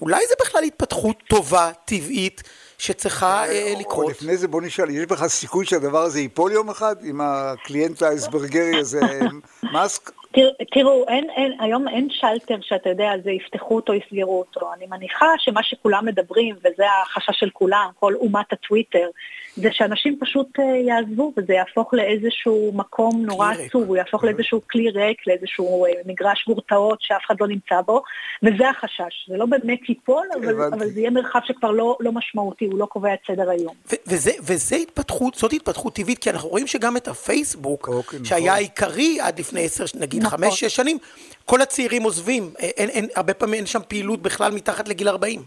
אולי 0.00 0.20
זה 0.28 0.34
בכלל 0.40 0.62
התפתחות 0.62 1.16
טובה, 1.28 1.70
טבעית, 1.84 2.42
שצריכה 2.78 3.48
אה, 3.48 3.72
או 3.74 3.80
לקרות? 3.80 4.10
לפני 4.10 4.36
זה 4.36 4.48
בוא 4.48 4.62
נשאל, 4.62 4.90
יש 4.90 5.06
בכלל 5.06 5.28
סיכוי 5.28 5.66
שהדבר 5.66 6.02
הזה 6.02 6.20
ייפול 6.20 6.52
יום 6.52 6.70
אחד 6.70 6.96
עם 7.02 7.20
הקליינט 7.24 8.02
האספרגרי 8.02 8.78
הזה, 8.80 9.00
מאסק? 9.72 10.10
תר, 10.36 10.50
תראו, 10.72 11.04
אין, 11.08 11.30
אין, 11.30 11.52
היום 11.60 11.88
אין 11.88 12.08
שלטר 12.10 12.56
שאתה 12.60 12.88
יודע, 12.90 13.12
זה 13.24 13.30
יפתחו 13.30 13.76
אותו, 13.76 13.92
יסגרו 13.94 14.38
אותו. 14.38 14.72
אני 14.74 14.86
מניחה 14.86 15.26
שמה 15.38 15.62
שכולם 15.62 16.06
מדברים, 16.06 16.54
וזה 16.58 16.84
החשש 17.02 17.40
של 17.40 17.50
כולם, 17.52 17.88
כל 17.98 18.14
אומת 18.14 18.52
הטוויטר, 18.52 19.08
זה 19.56 19.68
שאנשים 19.72 20.16
פשוט 20.20 20.58
אה, 20.58 20.64
יעזבו 20.64 21.32
וזה 21.36 21.52
יהפוך 21.52 21.94
לאיזשהו 21.94 22.72
מקום 22.74 23.26
נורא. 23.26 23.52
עצוב, 23.52 23.88
הוא 23.88 23.96
יהפוך 23.96 24.24
לאיזשהו 24.24 24.60
כלי 24.70 24.90
ריק, 24.90 25.26
לאיזשהו 25.26 25.86
אה, 25.86 25.90
מגרש 26.06 26.44
גורטאות 26.46 26.98
שאף 27.00 27.22
אחד 27.26 27.34
לא 27.40 27.48
נמצא 27.48 27.80
בו, 27.86 28.02
וזה 28.42 28.70
החשש. 28.70 29.28
זה 29.28 29.36
לא 29.36 29.46
באמת 29.46 29.88
ייפול, 29.88 30.26
אבל. 30.40 30.62
אבל 30.72 30.86
זה 30.86 31.00
יהיה 31.00 31.10
מרחב 31.10 31.40
שכבר 31.44 31.70
לא, 31.70 31.96
לא 32.00 32.12
משמעותי, 32.12 32.64
הוא 32.64 32.78
לא 32.78 32.86
קובע 32.86 33.14
את 33.14 33.18
סדר 33.26 33.50
היום. 33.50 33.74
וזה, 34.06 34.30
וזה 34.42 34.76
התפתחות, 34.76 35.34
זאת 35.34 35.52
התפתחות 35.52 35.94
טבעית, 35.94 36.18
כי 36.18 36.30
אנחנו 36.30 36.48
רואים 36.48 36.66
שגם 36.66 36.96
את 36.96 37.08
הפייסבוק, 37.08 37.88
אוקיי, 37.88 38.18
שהיה 38.24 38.44
נכון. 38.44 38.56
העיקרי 38.56 39.20
עד 39.20 39.40
לפני 39.40 39.64
עשר, 39.64 39.84
נגיד 40.00 40.25
נכון. 40.26 40.38
חמש, 40.38 40.60
שש 40.60 40.76
שנים, 40.76 40.98
כל 41.44 41.60
הצעירים 41.60 42.02
עוזבים, 42.02 42.50
אין, 42.58 42.88
אין, 42.88 43.06
הרבה 43.16 43.34
פעמים 43.34 43.54
אין 43.54 43.66
שם 43.66 43.80
פעילות 43.88 44.22
בכלל 44.22 44.52
מתחת 44.52 44.88
לגיל 44.88 45.08
40. 45.08 45.42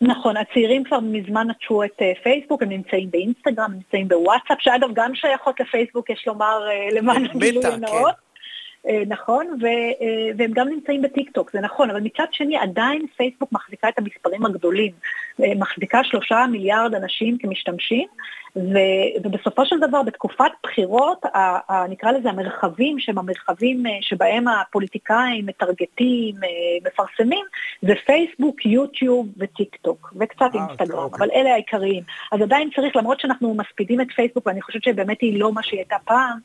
נכון, 0.00 0.36
הצעירים 0.36 0.84
כבר 0.84 1.00
מזמן 1.00 1.50
נטשו 1.50 1.84
את 1.84 2.02
אה, 2.02 2.12
פייסבוק, 2.22 2.62
הם 2.62 2.68
נמצאים 2.68 3.10
באינסטגרם, 3.10 3.64
הם 3.64 3.72
נמצאים 3.72 4.08
בוואטסאפ, 4.08 4.56
שאגב 4.60 4.88
גם 4.94 5.14
שייכות 5.14 5.60
לפייסבוק, 5.60 6.10
יש 6.10 6.24
לומר, 6.26 6.68
אה, 6.68 6.98
למען 6.98 7.24
הגילוי 7.24 7.62
כן. 7.62 7.72
הנאות. 7.72 8.14
אה, 8.88 9.02
נכון, 9.06 9.46
ו, 9.62 9.66
אה, 9.66 10.30
והם 10.36 10.50
גם 10.54 10.68
נמצאים 10.68 11.02
בטיקטוק, 11.02 11.50
זה 11.52 11.60
נכון, 11.60 11.90
אבל 11.90 12.00
מצד 12.00 12.24
שני 12.32 12.56
עדיין 12.56 13.06
פייסבוק 13.16 13.52
מחזיקה 13.52 13.88
את 13.88 13.98
המספרים 13.98 14.46
הגדולים, 14.46 14.92
אה, 15.42 15.52
מחזיקה 15.56 16.04
שלושה 16.04 16.46
מיליארד 16.50 16.94
אנשים 16.94 17.38
כמשתמשים, 17.38 18.08
ו, 18.56 18.78
ובסופו 19.24 19.66
של 19.66 19.76
דבר 19.80 20.02
בתקופת 20.02 20.50
בחירות, 20.62 21.24
ה, 21.24 21.72
ה, 21.72 21.86
נקרא 21.88 22.12
לזה 22.12 22.30
המרחבים 22.30 22.98
שהם 22.98 23.18
המרחבים 23.18 23.82
שבהם 24.00 24.48
הפוליטיקאים 24.48 25.46
מטרגטים, 25.46 26.34
מפרסמים, 26.86 27.44
זה 27.82 27.92
פייסבוק, 28.06 28.66
יוטיוב 28.66 29.26
וטיקטוק, 29.36 30.14
וקצת 30.20 30.50
אה, 30.54 30.60
אינסטגרם, 30.60 30.98
אוקיי. 30.98 31.18
אבל 31.18 31.28
אלה 31.34 31.52
העיקריים. 31.52 32.02
אז 32.32 32.40
עדיין 32.40 32.70
צריך, 32.76 32.96
למרות 32.96 33.20
שאנחנו 33.20 33.54
מספידים 33.54 34.00
את 34.00 34.06
פייסבוק, 34.16 34.46
ואני 34.46 34.62
חושבת 34.62 34.82
שבאמת 34.82 35.20
היא 35.20 35.40
לא 35.40 35.52
מה 35.52 35.62
שהיא 35.62 35.78
הייתה 35.80 35.96
פעם, 36.04 36.38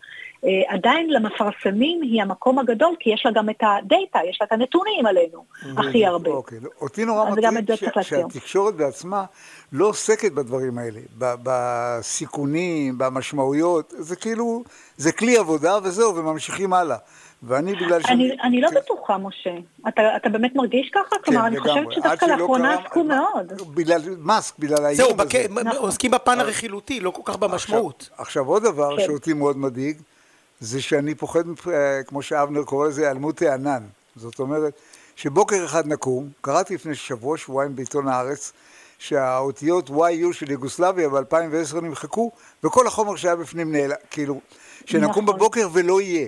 עדיין 0.67 1.10
למפרסמים 1.10 2.01
היא 2.01 2.22
המקום 2.22 2.60
הגדול, 2.60 2.96
כי 3.00 3.10
יש 3.10 3.25
לה 3.25 3.32
גם 3.32 3.50
את 3.50 3.62
הדאטה, 3.62 4.20
יש 4.29 4.38
לה 4.41 4.48
את 4.48 4.51
הנתונים 4.51 5.06
עלינו, 5.06 5.46
הכי 5.77 6.06
הרבה. 6.06 6.29
אוקיי, 6.29 6.60
אותי 6.82 7.06
נורא 7.06 7.29
אז 7.29 7.36
גם 7.41 7.58
את 7.58 7.63
מטריד. 7.72 8.03
שהתקשורת 8.03 8.75
בעצמה 8.75 9.25
לא 9.72 9.86
עוסקת 9.86 10.32
בדברים 10.32 10.77
האלה, 10.77 11.00
ב- 11.17 11.36
בסיכונים, 11.44 12.98
במשמעויות, 12.98 13.94
זה 13.98 14.15
כאילו, 14.15 14.63
זה 14.98 15.12
כלי 15.12 15.38
עבודה 15.38 15.77
וזהו, 15.84 16.15
וממשיכים 16.15 16.74
הלאה. 16.74 16.98
ואני 17.44 17.75
בגלל 17.75 18.01
ש... 18.01 18.06
אני, 18.06 18.38
אני 18.44 18.62
לא 18.62 18.70
כן. 18.70 18.75
בטוחה, 18.75 19.17
משה. 19.17 19.53
אתה, 19.88 20.15
אתה 20.15 20.29
באמת 20.29 20.56
מרגיש 20.56 20.89
ככה? 20.94 21.15
כן, 21.15 21.17
כלומר, 21.25 21.48
אני. 21.48 21.60
חושבת 21.60 21.91
שדווקא 21.91 22.25
לאחרונה 22.25 22.74
עסקו 22.74 23.03
מאוד. 23.03 23.53
בגלל 23.75 24.01
מאסק, 24.20 24.60
בגלל 24.60 24.86
האיום 24.86 24.96
זהו, 24.96 25.08
הזה. 25.08 25.15
בק... 25.15 25.36
נכון. 25.36 25.77
עוסקים 25.77 26.12
בפן 26.12 26.39
הרכילותי, 26.39 27.00
לא 27.00 27.12
כל 27.12 27.22
כך 27.25 27.36
במשמעות. 27.36 28.01
עכשיו, 28.01 28.25
עכשיו 28.25 28.46
עוד 28.46 28.63
דבר 28.63 28.98
כן. 28.98 29.03
שאותי 29.06 29.34
מאוד 29.34 29.58
מדאיג, 29.58 29.98
זה 30.60 30.82
שאני 30.82 31.16
פוחד, 31.16 31.44
אה, 31.68 32.04
כמו 32.08 32.22
שאבנר 32.22 32.64
קורא 32.64 32.88
לזה, 32.88 33.02
היעלמות 33.02 33.42
הענן. 33.42 33.84
זאת 34.16 34.40
אומרת, 34.40 34.74
שבוקר 35.16 35.66
אחד 35.66 35.88
נקום, 35.88 36.30
קראתי 36.42 36.76
לפני 36.76 36.96
שבוע, 36.96 37.38
שבועיים 37.38 37.76
בעיתון 37.76 38.08
הארץ, 38.08 38.54
שהאותיות 39.00 39.90
YU 39.90 40.34
של 40.34 40.52
יוגוסלביה 40.52 41.10
ב-2010 41.10 41.82
נמחקו, 41.82 42.32
וכל 42.64 42.88
החומר 42.88 43.16
שהיה 43.16 43.36
בפנים 43.36 43.72
נעלם, 43.72 43.96
כאילו, 44.12 44.40
שנקום 44.86 45.24
נכון. 45.24 45.26
בבוקר 45.26 45.68
ולא 45.74 46.02
יהיה. 46.02 46.28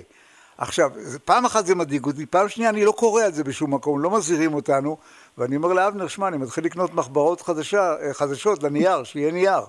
עכשיו, 0.57 0.91
פעם 1.25 1.45
אחת 1.45 1.65
זה 1.65 1.75
מדאיג 1.75 2.05
אותי, 2.05 2.25
פעם 2.25 2.49
שנייה 2.49 2.69
אני 2.69 2.85
לא 2.85 2.91
קורא 2.91 3.23
על 3.23 3.33
זה 3.33 3.43
בשום 3.43 3.73
מקום, 3.73 3.99
לא 3.99 4.11
מזהירים 4.11 4.53
אותנו, 4.53 4.97
ואני 5.37 5.55
אומר 5.55 5.73
לאבנר, 5.73 6.07
שמע, 6.07 6.27
אני 6.27 6.37
מתחיל 6.37 6.65
לקנות 6.65 6.93
מחברות 6.93 7.41
חדשה, 7.41 7.95
אה, 8.01 8.13
חדשות 8.13 8.63
לנייר, 8.63 9.03
שיהיה 9.03 9.31
נייר. 9.31 9.61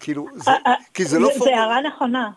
כאילו, 0.00 0.26
זה, 0.34 0.50
אה, 0.50 0.74
כי 0.94 1.04
זה 1.04 1.18
לא... 1.18 1.30
זה 1.44 1.56
הערה 1.56 1.80
נכונה. 1.80 2.30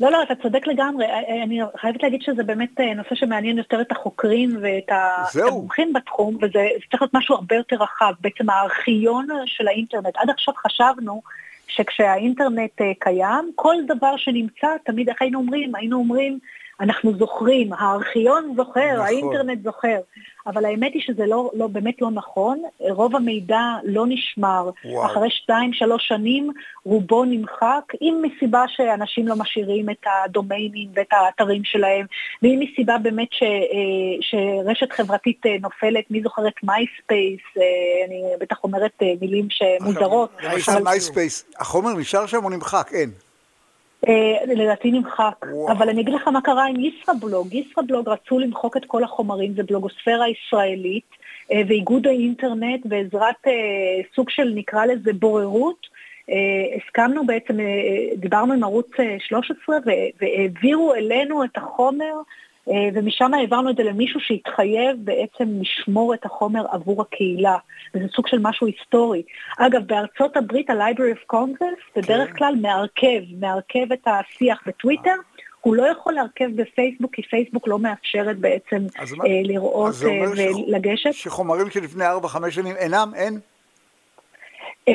לא, 0.00 0.10
לא, 0.10 0.22
אתה 0.22 0.34
צודק 0.42 0.66
לגמרי. 0.66 1.04
אה, 1.04 1.20
אה, 1.28 1.42
אני 1.42 1.60
חייבת 1.76 2.02
להגיד 2.02 2.22
שזה 2.22 2.42
באמת 2.42 2.80
אה, 2.80 2.94
נושא 2.94 3.14
שמעניין 3.14 3.58
יותר 3.58 3.80
את 3.80 3.92
החוקרים 3.92 4.58
ואת. 4.62 4.88
המומחים 5.48 5.92
בתחום, 5.92 6.34
וזה 6.34 6.46
זה 6.52 6.84
צריך 6.90 7.02
להיות 7.02 7.14
משהו 7.14 7.34
הרבה 7.34 7.56
יותר 7.56 7.76
רחב. 7.76 8.12
בעצם 8.20 8.50
הארכיון 8.50 9.26
של 9.46 9.68
האינטרנט. 9.68 10.16
עד 10.16 10.30
עכשיו 10.30 10.54
חשבנו 10.54 11.22
שכשהאינטרנט 11.68 12.80
קיים, 12.98 13.50
כל 13.54 13.74
דבר 13.86 14.16
שנמצא, 14.16 14.68
תמיד 14.84 15.08
איך 15.08 15.22
היינו 15.22 15.38
אומרים? 15.38 15.74
היינו 15.74 15.96
אומרים, 15.96 16.38
אנחנו 16.80 17.12
זוכרים, 17.18 17.72
הארכיון 17.72 18.54
זוכר, 18.56 18.92
נכון. 18.94 19.06
האינטרנט 19.06 19.64
זוכר. 19.64 19.98
אבל 20.46 20.64
האמת 20.64 20.92
היא 20.94 21.02
שזה 21.02 21.26
לא, 21.26 21.50
לא, 21.54 21.66
באמת 21.66 22.02
לא 22.02 22.10
נכון. 22.10 22.62
רוב 22.80 23.16
המידע 23.16 23.60
לא 23.84 24.04
נשמר. 24.08 24.70
וואו. 24.84 25.06
אחרי 25.06 25.30
שתיים, 25.30 25.72
שלוש 25.72 26.08
שנים, 26.08 26.52
רובו 26.84 27.24
נמחק, 27.24 27.92
אם 28.02 28.22
מסיבה 28.22 28.64
שאנשים 28.68 29.28
לא 29.28 29.36
משאירים 29.36 29.90
את 29.90 30.06
הדומיינים 30.24 30.88
ואת 30.94 31.06
האתרים 31.10 31.64
שלהם, 31.64 32.06
ואם 32.42 32.60
מסיבה 32.62 32.98
באמת 32.98 33.28
ש, 33.32 33.42
אה, 33.42 33.48
שרשת 34.20 34.92
חברתית 34.92 35.46
אה, 35.46 35.56
נופלת, 35.60 36.10
מי 36.10 36.22
זוכר 36.22 36.48
את 36.48 36.62
מייספייס, 36.62 37.40
אה, 37.58 37.62
אני 38.06 38.22
בטח 38.40 38.56
אומרת 38.64 39.02
מילים 39.20 39.48
שמוזרות. 39.50 40.30
מייספייס, 40.84 41.44
החומר 41.58 41.92
נשאר 41.92 42.26
שם 42.26 42.44
או 42.44 42.50
נמחק? 42.50 42.90
אין. 42.92 43.27
אה, 44.08 44.54
לדעתי 44.54 44.90
נמחק, 44.90 45.46
וואו. 45.52 45.72
אבל 45.72 45.88
אני 45.88 46.00
אגיד 46.00 46.14
לך 46.14 46.28
מה 46.28 46.40
קרה 46.40 46.66
עם 46.66 46.76
ישראבלוג. 46.80 47.54
ישראבלוג 47.54 48.08
רצו 48.08 48.38
למחוק 48.38 48.76
את 48.76 48.84
כל 48.84 49.04
החומרים, 49.04 49.54
זה 49.54 49.62
בלוגוספירה 49.62 50.24
ישראלית, 50.28 51.10
אה, 51.52 51.62
ואיגוד 51.68 52.06
האינטרנט 52.06 52.86
בעזרת 52.86 53.46
אה, 53.46 53.52
סוג 54.16 54.30
של 54.30 54.52
נקרא 54.54 54.86
לזה 54.86 55.12
בוררות. 55.12 55.98
הסכמנו 56.76 57.26
בעצם, 57.26 57.56
דיברנו 58.16 58.52
עם 58.52 58.64
ערוץ 58.64 58.86
אה, 59.00 59.16
13 59.20 59.76
ו- 59.86 59.90
והעבירו 60.20 60.94
אלינו 60.94 61.44
את 61.44 61.56
החומר 61.56 62.14
ומשם 62.94 63.34
העברנו 63.34 63.70
את 63.70 63.76
זה 63.76 63.82
למישהו 63.82 64.20
שהתחייב 64.20 64.96
בעצם 64.98 65.48
לשמור 65.60 66.14
את 66.14 66.24
החומר 66.24 66.64
עבור 66.70 67.02
הקהילה. 67.02 67.56
וזה 67.94 68.04
סוג 68.16 68.26
של 68.28 68.38
משהו 68.40 68.66
היסטורי. 68.66 69.22
אגב, 69.58 69.86
בארצות 69.86 70.36
הברית 70.36 70.70
ה-Library 70.70 71.16
of 71.16 71.34
Congress 71.36 72.00
בדרך 72.00 72.38
כלל 72.38 72.54
מערכב, 72.62 73.20
מערכב 73.40 73.92
את 73.92 74.06
השיח 74.06 74.62
בטוויטר. 74.66 75.14
הוא 75.60 75.74
לא 75.76 75.86
יכול 75.86 76.12
להרכב 76.12 76.48
בפייסבוק, 76.56 77.14
כי 77.14 77.22
פייסבוק 77.22 77.68
לא 77.68 77.78
מאפשרת 77.78 78.38
בעצם 78.38 78.76
אז 78.98 79.12
מה- 79.12 79.24
אה, 79.24 79.30
לראות 79.44 79.94
אה, 79.94 80.00
שח- 80.00 80.06
ולגשת. 80.68 81.12
שחומרים 81.12 81.70
שלפני 81.70 82.04
4-5 82.06 82.50
שנים 82.54 82.76
אינם, 82.76 83.12
אין? 83.16 83.38
אה, 84.88 84.94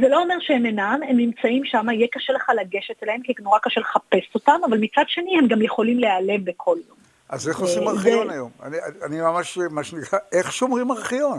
זה 0.00 0.08
לא 0.08 0.22
אומר 0.22 0.34
שהם 0.40 0.66
אינם, 0.66 1.00
הם 1.08 1.16
נמצאים 1.16 1.64
שם, 1.64 1.86
יהיה 1.90 2.06
קשה 2.12 2.32
לך 2.32 2.50
לגשת 2.60 3.02
אליהם, 3.02 3.20
כי 3.22 3.32
נורא 3.42 3.58
קשה 3.62 3.80
לחפש 3.80 4.34
אותם, 4.34 4.60
אבל 4.68 4.78
מצד 4.78 5.04
שני 5.08 5.38
הם 5.38 5.46
גם 5.48 5.62
יכולים 5.62 5.98
להיעלם 5.98 6.44
בכל 6.44 6.76
יום. 6.88 7.03
אז 7.28 7.48
איך 7.48 7.58
עושים 7.58 7.88
ארכיון 7.88 8.30
היום? 8.30 8.50
אני, 8.62 8.76
אני 9.02 9.20
ממש, 9.20 9.58
מה 9.70 9.84
שנקרא, 9.84 10.18
איך 10.32 10.52
שומרים 10.52 10.90
ארכיון? 10.90 11.38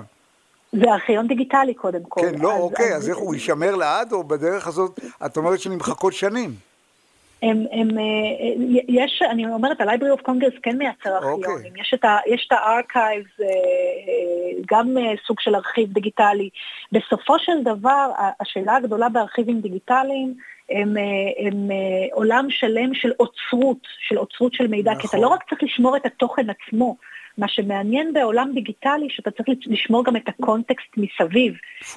זה 0.72 0.92
ארכיון 0.94 1.28
דיגיטלי 1.28 1.74
קודם 1.74 2.04
כל. 2.10 2.22
כן, 2.22 2.36
לא, 2.42 2.58
אוקיי, 2.58 2.96
אז 2.96 3.10
איך 3.10 3.18
הוא 3.18 3.34
יישמר 3.34 3.76
לעד, 3.76 4.12
או 4.14 4.24
בדרך 4.24 4.68
הזאת, 4.68 5.00
את 5.26 5.38
אומרת 5.38 5.60
שנמחקות 5.60 6.14
שנים. 6.14 6.56
הם, 7.44 7.66
הם, 7.72 7.90
אה, 8.00 8.04
אה, 8.04 8.82
יש, 8.88 9.22
אני 9.32 9.46
אומרת, 9.54 9.82
ה-Library 9.82 10.20
of 10.20 10.24
Congress 10.30 10.60
כן 10.64 10.78
מייצר 10.78 11.18
אוקיי. 11.24 11.52
ארכיונים. 11.54 11.74
ה- 12.06 12.20
יש 12.28 12.48
את 12.48 12.52
ה-Archives, 12.52 13.44
אה, 13.44 13.48
גם 14.72 14.96
סוג 15.28 15.40
של 15.40 15.56
ארכיב 15.56 15.94
דיגיטלי. 15.94 16.50
בסופו 16.92 17.40
של 17.40 17.64
דבר, 17.64 18.10
השאלה 18.40 18.76
הגדולה 18.76 19.10
בארכיבים 19.10 19.62
דיגיטליים, 19.62 20.34
הם, 20.70 20.98
אה, 20.98 21.48
הם 21.48 21.72
אה, 21.72 22.08
עולם 22.12 22.46
שלם 22.50 22.94
של 22.94 23.12
אוצרות, 23.20 23.88
של 24.08 24.18
אוצרות 24.18 24.54
של 24.54 24.68
מידע, 24.68 24.92
כי 24.92 25.08
אתה 25.08 25.08
נכון. 25.08 25.22
לא 25.22 25.28
רק 25.28 25.50
צריך 25.50 25.64
לשמור 25.64 25.98
את 25.98 26.06
התוכן 26.06 26.48
עצמו, 26.50 26.96
מה 27.38 27.48
שמעניין 27.48 28.14
בעולם 28.14 28.52
דיגיטלי, 28.54 29.08
שאתה 29.10 29.32
צריך 29.32 29.48
לשמור 29.66 30.06
גם 30.06 30.16
את 30.16 30.28
הקונטקסט 30.28 30.98
מסביב. 30.98 31.54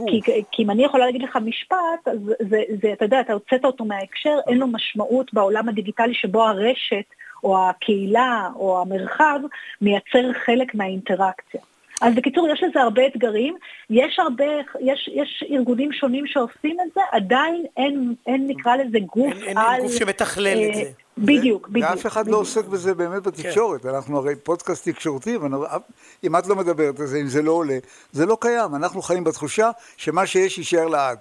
כי, 0.06 0.20
כי 0.52 0.62
אם 0.62 0.70
אני 0.70 0.84
יכולה 0.84 1.06
להגיד 1.06 1.22
לך 1.22 1.36
משפט, 1.44 2.08
אז 2.12 2.18
זה, 2.50 2.62
זה, 2.82 2.92
אתה 2.92 3.04
יודע, 3.04 3.20
אתה 3.20 3.32
הוצאת 3.32 3.64
אותו 3.64 3.84
מההקשר, 3.84 4.38
אין 4.48 4.58
לו 4.58 4.66
משמעות 4.66 5.34
בעולם 5.34 5.68
הדיגיטלי 5.68 6.14
שבו 6.14 6.42
הרשת, 6.42 7.04
או 7.44 7.68
הקהילה, 7.68 8.48
או 8.56 8.80
המרחב, 8.82 9.40
מייצר 9.80 10.32
חלק 10.46 10.74
מהאינטראקציה. 10.74 11.60
אז 12.00 12.14
בקיצור, 12.14 12.48
יש 12.48 12.62
לזה 12.62 12.80
הרבה 12.80 13.06
אתגרים, 13.06 13.56
יש 13.90 14.18
הרבה, 14.18 14.44
יש, 14.80 15.10
יש 15.14 15.44
ארגונים 15.50 15.92
שונים 15.92 16.26
שעושים 16.26 16.76
את 16.80 16.94
זה, 16.94 17.00
עדיין 17.12 17.64
אין, 17.76 18.14
אין 18.26 18.46
נקרא 18.46 18.76
לזה 18.76 18.98
גוף 18.98 19.32
אין, 19.32 19.42
אין, 19.42 19.58
על... 19.58 19.74
אין 19.74 19.82
גוף 19.82 19.92
שמתכלל 19.92 20.46
אה, 20.46 20.68
את 20.68 20.74
זה. 20.74 20.90
בדיוק, 21.18 21.68
בדיוק. 21.68 21.90
ואף 21.90 22.06
אחד 22.06 22.20
בדיוק. 22.20 22.34
לא 22.34 22.40
עוסק 22.40 22.64
בזה 22.64 22.94
באמת 22.94 23.22
בתקשורת, 23.22 23.86
אנחנו 23.86 24.18
הרי 24.18 24.36
פודקאסט 24.36 24.88
תקשורתי, 24.88 25.36
ואם 25.36 26.36
את 26.36 26.46
לא 26.46 26.56
מדברת 26.56 27.00
על 27.00 27.06
זה, 27.06 27.18
אם 27.18 27.26
זה 27.26 27.42
לא 27.42 27.52
עולה, 27.52 27.78
זה 28.12 28.26
לא 28.26 28.36
קיים, 28.40 28.74
אנחנו 28.74 29.02
חיים 29.02 29.24
בתחושה 29.24 29.70
שמה 29.96 30.26
שיש 30.26 30.58
יישאר 30.58 30.88
לעד, 30.88 31.18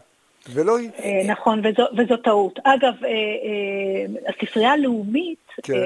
ולא 0.53 0.77
היא. 0.77 0.89
אה, 1.03 1.21
נכון, 1.27 1.59
וזו, 1.59 1.83
וזו 1.97 2.17
טעות. 2.17 2.59
אגב, 2.63 2.93
אה, 3.03 3.09
אה, 3.09 4.31
הספרייה 4.33 4.71
הלאומית 4.71 5.47
כן. 5.63 5.73
אה, 5.73 5.79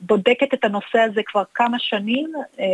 בודקת 0.00 0.54
את 0.54 0.64
הנושא 0.64 0.98
הזה 0.98 1.20
כבר 1.26 1.42
כמה 1.54 1.78
שנים, 1.78 2.32
אה, 2.60 2.64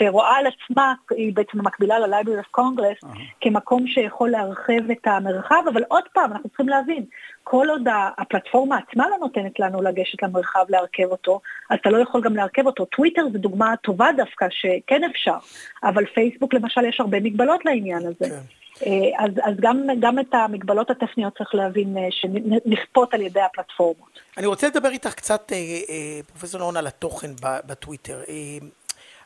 ורואה 0.00 0.36
על 0.36 0.44
עצמה, 0.46 0.94
היא 1.10 1.34
בעצם 1.34 1.58
מקבילה 1.66 1.98
ל-Library 1.98 2.44
of 2.44 2.60
Congress, 2.60 3.06
כמקום 3.40 3.86
שיכול 3.86 4.30
להרחיב 4.30 4.90
את 4.90 5.06
המרחב, 5.06 5.62
אבל 5.72 5.82
עוד 5.88 6.04
פעם, 6.12 6.32
אנחנו 6.32 6.48
צריכים 6.48 6.68
להבין, 6.68 7.04
כל 7.44 7.66
עוד 7.70 7.82
הפלטפורמה 8.18 8.78
עצמה 8.78 9.08
לא 9.08 9.16
נותנת 9.20 9.60
לנו 9.60 9.82
לגשת 9.82 10.22
למרחב 10.22 10.64
להרכב 10.68 11.04
אותו, 11.10 11.40
אז 11.70 11.78
אתה 11.80 11.90
לא 11.90 11.98
יכול 11.98 12.20
גם 12.20 12.36
להרכב 12.36 12.66
אותו. 12.66 12.84
טוויטר 12.84 13.22
זו 13.32 13.38
דוגמה 13.38 13.74
טובה 13.82 14.08
דווקא, 14.16 14.46
שכן 14.50 15.04
אפשר, 15.04 15.36
אבל 15.82 16.06
פייסבוק 16.06 16.54
למשל 16.54 16.84
יש 16.84 17.00
הרבה 17.00 17.20
מגבלות 17.20 17.64
לעניין 17.64 18.06
הזה. 18.06 18.28
כן. 18.28 18.57
אה, 18.86 19.24
אז, 19.24 19.30
אז 19.42 19.54
גם, 19.60 19.86
גם 20.00 20.18
את 20.18 20.34
המגבלות 20.34 20.90
הטכניות 20.90 21.38
צריך 21.38 21.54
להבין 21.54 21.96
אה, 21.98 22.08
שנכפות 22.10 23.14
על 23.14 23.20
ידי 23.20 23.40
הפלטפורמות. 23.40 24.18
אני 24.36 24.46
רוצה 24.46 24.68
לדבר 24.68 24.88
איתך 24.88 25.14
קצת, 25.14 25.52
אה, 25.52 26.20
פרופסור 26.26 26.60
נאון, 26.60 26.76
על 26.76 26.86
התוכן 26.86 27.30
בטוויטר. 27.42 28.20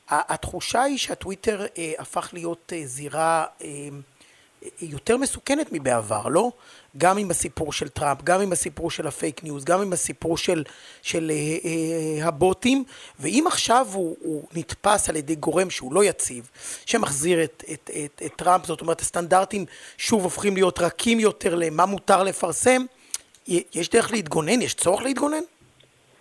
התחושה 0.08 0.82
היא 0.82 0.98
שהטוויטר 0.98 1.66
הפך 1.98 2.30
להיות 2.32 2.72
זירה 2.84 3.44
יותר 4.80 5.16
מסוכנת 5.16 5.66
מבעבר, 5.72 6.28
לא? 6.28 6.50
גם 6.98 7.18
עם 7.18 7.30
הסיפור 7.30 7.72
של 7.72 7.88
טראמפ, 7.88 8.22
גם 8.24 8.40
עם 8.40 8.52
הסיפור 8.52 8.90
של 8.90 9.06
הפייק 9.06 9.44
ניוז, 9.44 9.64
גם 9.64 9.80
עם 9.80 9.92
הסיפור 9.92 10.38
של, 10.38 10.64
של 11.02 11.30
אה, 11.34 11.56
אה, 11.64 12.26
הבוטים, 12.26 12.84
ואם 13.20 13.44
עכשיו 13.46 13.86
הוא, 13.92 14.16
הוא 14.20 14.48
נתפס 14.52 15.08
על 15.08 15.16
ידי 15.16 15.34
גורם 15.34 15.70
שהוא 15.70 15.94
לא 15.94 16.04
יציב, 16.04 16.50
שמחזיר 16.86 17.44
את, 17.44 17.64
את, 17.72 17.90
את, 18.04 18.22
את 18.26 18.32
טראמפ, 18.36 18.66
זאת 18.66 18.80
אומרת 18.80 19.00
הסטנדרטים 19.00 19.66
שוב 19.98 20.24
הופכים 20.24 20.54
להיות 20.54 20.78
רכים 20.78 21.20
יותר 21.20 21.54
למה 21.54 21.86
מותר 21.86 22.22
לפרסם, 22.22 22.84
יש 23.48 23.90
דרך 23.90 24.10
להתגונן? 24.10 24.62
יש 24.62 24.74
צורך 24.74 25.02
להתגונן? 25.02 25.42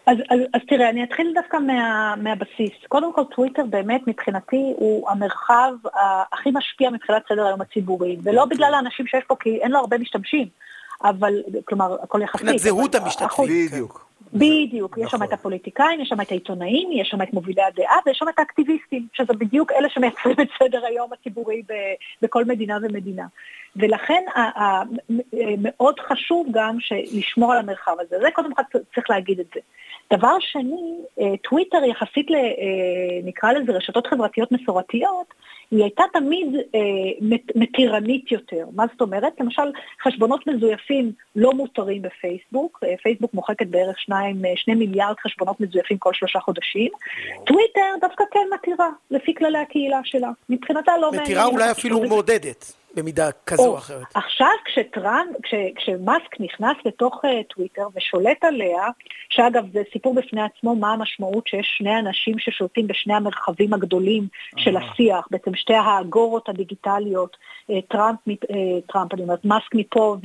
אז, 0.05 0.17
אז, 0.29 0.39
אז 0.53 0.61
תראה, 0.67 0.89
אני 0.89 1.03
אתחיל 1.03 1.33
דווקא 1.35 1.57
מה, 1.57 2.15
מהבסיס. 2.17 2.71
קודם 2.87 3.13
כל, 3.13 3.23
טוויטר 3.35 3.63
באמת 3.69 4.01
מבחינתי 4.07 4.73
הוא 4.77 5.09
המרחב 5.09 5.73
הכי 6.33 6.49
משפיע 6.53 6.89
מבחינת 6.89 7.21
סדר 7.29 7.45
היום 7.45 7.61
הציבורי, 7.61 8.17
ולא 8.23 8.45
בגלל 8.45 8.73
האנשים 8.73 9.07
שיש 9.07 9.23
פה, 9.27 9.35
כי 9.39 9.57
אין 9.61 9.71
לו 9.71 9.79
הרבה 9.79 9.97
משתמשים, 9.97 10.47
אבל, 11.03 11.33
כלומר, 11.65 11.97
הכל 12.03 12.21
יחסי. 12.21 12.43
מבחינת 12.43 12.59
זהות 12.59 12.95
המשתתפים. 12.95 13.45
בדיוק. 13.45 14.11
בדיוק, 14.33 14.97
יש 14.97 15.11
שם 15.11 15.17
נכון. 15.17 15.27
את 15.27 15.33
הפוליטיקאים, 15.33 16.01
יש 16.01 16.09
שם 16.09 16.21
את 16.21 16.31
העיתונאים, 16.31 16.89
יש 16.91 17.09
שם 17.09 17.21
את 17.21 17.33
מובילי 17.33 17.61
הדעה 17.63 17.95
ויש 18.05 18.17
שם 18.17 18.29
את 18.29 18.39
האקטיביסטים, 18.39 19.07
שזה 19.13 19.33
בדיוק 19.33 19.71
אלה 19.71 19.89
שמייצרים 19.89 20.35
את 20.41 20.47
סדר 20.59 20.85
היום 20.85 21.09
הציבורי 21.13 21.61
ב- 21.69 21.93
בכל 22.21 22.45
מדינה 22.45 22.77
ומדינה. 22.81 23.25
ולכן 23.75 24.23
מאוד 25.57 25.99
חשוב 25.99 26.47
גם 26.51 26.77
לשמור 26.91 27.51
על 27.53 27.57
המרחב 27.57 27.95
הזה, 27.99 28.19
זה 28.21 28.27
קודם 28.33 28.53
כל 28.53 28.61
צריך 28.95 29.09
להגיד 29.09 29.39
את 29.39 29.45
זה. 29.53 29.59
דבר 30.13 30.35
שני, 30.39 30.97
אה, 31.19 31.37
טוויטר 31.49 31.83
יחסית 31.83 32.31
ל... 32.31 32.35
אה, 32.35 33.19
נקרא 33.23 33.51
לזה 33.51 33.71
רשתות 33.71 34.07
חברתיות 34.07 34.51
מסורתיות, 34.51 35.33
היא 35.71 35.81
הייתה 35.81 36.03
תמיד 36.13 36.47
אה, 36.75 36.79
מת- 37.21 37.55
מתירנית 37.55 38.31
יותר. 38.31 38.65
מה 38.75 38.85
זאת 38.91 39.01
אומרת? 39.01 39.33
למשל, 39.39 39.71
חשבונות 40.03 40.47
מזויפים 40.47 41.11
לא 41.35 41.51
מותרים 41.53 42.01
בפייסבוק, 42.01 42.83
פייסבוק 43.03 43.33
מוחקת 43.33 43.67
בערך 43.67 43.99
שניים, 43.99 44.41
שני 44.55 44.75
מיליארד 44.75 45.15
חשבונות 45.23 45.59
מזויפים 45.59 45.97
כל 45.97 46.13
שלושה 46.13 46.39
חודשים. 46.39 46.91
טוויטר 47.45 47.95
דווקא 48.01 48.23
כן 48.31 48.47
מתירה, 48.53 48.89
לפי 49.11 49.35
כללי 49.35 49.57
הקהילה 49.57 49.99
שלה. 50.03 50.29
מבחינתה 50.49 50.91
לא 50.97 51.11
מעניין. 51.11 51.23
מתירה 51.23 51.45
אולי 51.45 51.71
אפילו 51.71 51.99
מעודדת, 51.99 52.80
במידה 52.95 53.29
כזו 53.45 53.67
או 53.67 53.77
אחרת. 53.77 54.05
עכשיו 54.13 54.49
כשטראמפ, 54.65 55.35
כש, 55.43 55.53
כשמאסק 55.75 56.39
נכנס 56.39 56.77
לתוך 56.85 57.25
uh, 57.25 57.27
טוויטר 57.55 57.87
ושולט 57.95 58.43
עליה, 58.43 58.87
שאגב 59.29 59.63
זה 59.73 59.81
סיפור 59.93 60.13
בפני 60.13 60.41
עצמו 60.41 60.75
מה 60.75 60.93
המשמעות 60.93 61.47
שיש 61.47 61.75
שני 61.77 61.99
אנשים 61.99 62.39
ששולטים 62.39 62.87
בשני 62.87 63.13
המרחבים 63.13 63.73
הגדולים 63.73 64.27
של 64.57 64.77
השיח, 64.77 65.27
בעצם 65.31 65.55
שתי 65.55 65.73
האגורות 65.73 66.49
הדיגיטליות, 66.49 67.37
uh, 67.71 67.73
טראמפ, 67.89 68.19
uh, 68.27 68.55
טראמפ, 68.93 69.13
אני 69.13 69.23
אומרת, 69.23 69.45
מאסק 69.45 69.75
מפה 69.75 70.17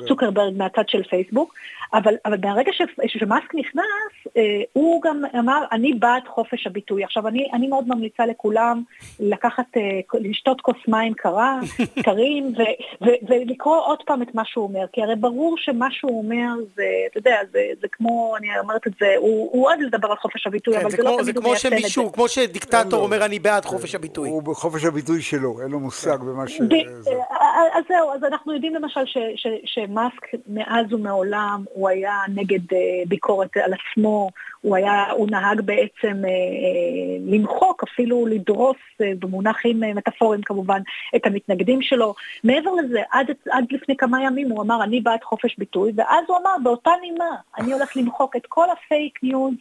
וצוקרברג 0.00 0.56
מהצד 0.56 0.88
של 0.88 1.02
פייסבוק, 1.02 1.54
אבל, 1.94 2.14
אבל 2.24 2.36
מהרגע 2.42 2.72
ש, 2.72 2.82
שמאסק 3.06 3.54
נכנס, 3.54 4.26
uh, 4.26 4.30
הוא 4.72 5.02
גם 5.02 5.22
אמר, 5.38 5.64
אני 5.72 5.92
בעד 5.92 6.22
חופש 6.28 6.66
הביטוי. 6.66 7.04
עכשיו, 7.04 7.28
אני, 7.28 7.48
אני 7.52 7.68
מאוד 7.68 7.88
ממליצה 7.88 8.26
לכולם 8.26 8.82
לקחת, 9.20 9.66
uh, 9.76 10.18
לשתות 10.20 10.60
כוס 10.60 10.76
מים 10.88 11.14
קרה, 11.14 11.58
קרים, 12.04 12.52
ו- 12.58 13.04
ו- 13.06 13.26
ולקרוא 13.28 13.76
עוד 13.84 13.98
פעם 14.06 14.22
את 14.22 14.34
מה 14.34 14.42
שהוא 14.44 14.64
אומר, 14.64 14.84
כי 14.92 15.02
הרי 15.02 15.16
ברור 15.16 15.54
שמה 15.58 15.86
שהוא 15.90 16.18
אומר 16.18 16.48
זה, 16.76 16.82
אתה 17.10 17.18
יודע, 17.18 17.36
זה, 17.52 17.60
זה 17.80 17.86
כמו, 17.92 18.34
אני 18.38 18.58
אומרת 18.58 18.86
את 18.86 18.92
זה, 19.00 19.14
הוא, 19.18 19.50
הוא 19.52 19.64
אוהד 19.64 19.78
לדבר 19.80 20.08
על 20.10 20.16
חופש 20.16 20.46
הביטוי, 20.46 20.74
כן, 20.74 20.80
אבל 20.80 20.90
זה 20.90 20.96
זה, 20.96 21.02
לא 21.02 21.08
כמו- 21.08 21.16
תמיד 21.18 21.26
זה 21.26 21.38
הוא 21.38 21.42
כמו 21.42 21.50
מיישם 21.50 21.72
את 21.72 21.78
שמישהו, 21.80 22.06
זה. 22.06 22.12
כמו 22.12 22.28
שדיקטטור 22.28 22.98
לא. 23.00 23.04
אומר 23.04 23.24
אני 23.24 23.38
בעד 23.38 23.64
חופש 23.64 23.94
הביטוי. 23.94 24.28
הוא 24.28 24.42
בחופש 24.42 24.84
הביטוי 24.84 25.22
שלו, 25.22 25.60
אין 25.62 25.70
לו 25.70 25.80
מושג 25.80 26.18
במה 26.20 26.48
ש... 26.48 26.60
זה. 27.00 27.10
אה, 27.10 27.78
אז 27.78 27.84
זהו, 27.88 28.12
אז 28.14 28.24
אנחנו 28.24 28.52
יודעים 28.54 28.74
למשל 28.74 29.00
ש- 29.06 29.18
ש- 29.36 29.46
שמאסק 29.74 30.26
מאז 30.48 30.92
ומעולם 30.92 31.64
הוא 31.72 31.88
היה 31.88 32.16
נגד 32.34 32.72
אה, 32.72 32.78
ביקורת 33.08 33.56
על 33.56 33.72
עצמו, 33.72 34.30
הוא 34.60 34.76
היה, 34.76 35.10
הוא 35.10 35.28
נהג 35.30 35.60
בעצם 35.60 36.22
אה, 36.24 36.28
אה, 36.30 37.16
למחוק, 37.26 37.82
אפילו 37.82 38.26
לדרוס 38.26 38.76
אה, 39.02 39.12
במונחים 39.18 39.84
אה, 39.84 39.94
מטאפוריים 39.94 40.42
כמובן, 40.42 40.80
את 41.16 41.26
המתנגדים 41.62 41.82
שלו. 41.82 42.14
מעבר 42.44 42.70
לזה, 42.74 43.00
עד, 43.10 43.26
עד 43.50 43.64
לפני 43.70 43.96
כמה 43.96 44.24
ימים 44.24 44.50
הוא 44.50 44.62
אמר 44.62 44.82
אני 44.84 45.00
בעד 45.00 45.22
חופש 45.22 45.56
ביטוי, 45.58 45.92
ואז 45.96 46.24
הוא 46.28 46.36
אמר 46.38 46.50
באותה 46.62 46.90
נימה, 47.00 47.24
אני 47.58 47.72
הולך 47.72 47.96
למחוק 47.96 48.36
את 48.36 48.42
כל 48.48 48.66
הפייק 48.70 49.18
ניוז. 49.22 49.54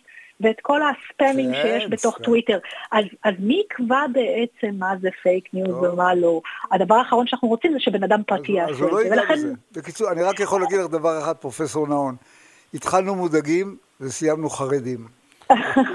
ואת 0.44 0.56
כל 0.62 0.80
הספאמים 0.82 1.52
כן, 1.54 1.62
שיש 1.62 1.90
בתוך 1.90 2.14
ספאם. 2.16 2.26
טוויטר. 2.26 2.60
אז, 2.92 3.04
אז 3.24 3.34
מי 3.40 3.62
יקבע 3.66 4.06
בעצם 4.14 4.76
מה 4.80 4.94
זה 5.02 5.10
פייק 5.24 5.54
ניוז 5.54 5.68
טוב. 5.70 5.84
ומה 5.84 6.16
לא? 6.16 6.42
הדבר 6.72 6.96
האחרון 6.96 7.28
שאנחנו 7.28 7.48
רוצים 7.48 7.74
זה 7.74 7.80
שבן 7.80 8.04
אדם 8.04 8.24
פרטי 8.28 8.62
אז- 8.62 8.70
אז 8.70 8.72
יעשה 8.72 8.84
הוא 8.84 8.92
לא 8.92 9.02
את 9.02 9.08
זה. 9.08 9.10
ייגע 9.10 9.22
ולכן, 9.22 9.34
בזה. 9.34 9.54
בקיצור, 9.72 10.12
אני 10.12 10.24
רק 10.24 10.40
יכול 10.40 10.62
להגיד 10.62 10.80
לך 10.80 10.88
דבר 10.88 11.20
אחד, 11.20 11.34
פרופסור 11.36 11.88
נהון. 11.88 12.16
התחלנו 12.74 13.16
מודאגים 13.16 13.76
וסיימנו 14.02 14.50
חרדים. 14.50 15.21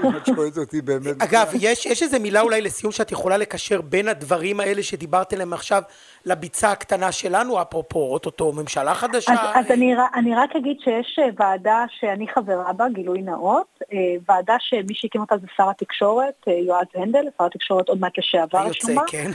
אם 0.03 0.17
את 0.17 0.25
שואלת 0.25 0.57
אותי 0.57 0.81
באמת. 0.81 1.21
אגב, 1.21 1.51
יש, 1.59 1.85
יש 1.85 2.03
איזה 2.03 2.19
מילה 2.19 2.41
אולי 2.41 2.61
לסיום 2.61 2.91
שאת 2.91 3.11
יכולה 3.11 3.37
לקשר 3.37 3.81
בין 3.81 4.07
הדברים 4.07 4.59
האלה 4.59 4.83
שדיברת 4.83 5.33
עליהם 5.33 5.53
עכשיו 5.53 5.81
לביצה 6.25 6.71
הקטנה 6.71 7.11
שלנו, 7.11 7.61
אפרופו 7.61 7.99
אוטוטו 7.99 8.51
ממשלה 8.51 8.93
חדשה? 8.93 9.31
אז, 9.31 9.39
אז 9.65 9.71
אני, 9.71 9.95
אני 10.15 10.35
רק 10.35 10.55
אגיד 10.55 10.77
שיש 10.83 11.19
אה, 11.19 11.29
ועדה 11.37 11.85
שאני 11.99 12.27
חברה 12.27 12.73
בה, 12.73 12.85
גילוי 12.89 13.21
נאות, 13.21 13.79
אה, 13.93 13.97
ועדה 14.29 14.55
שמי 14.59 14.93
שהקים 14.93 15.21
אותה 15.21 15.37
זה 15.37 15.47
שר 15.57 15.69
התקשורת, 15.69 16.33
אה, 16.47 16.53
יועז 16.53 16.87
הנדל, 16.95 17.25
שר 17.37 17.45
התקשורת 17.45 17.89
עוד 17.89 17.99
מעט 17.99 18.17
לשעבר, 18.17 18.59
היוצא, 18.59 18.87
רשומה. 18.87 19.01
כן. 19.07 19.31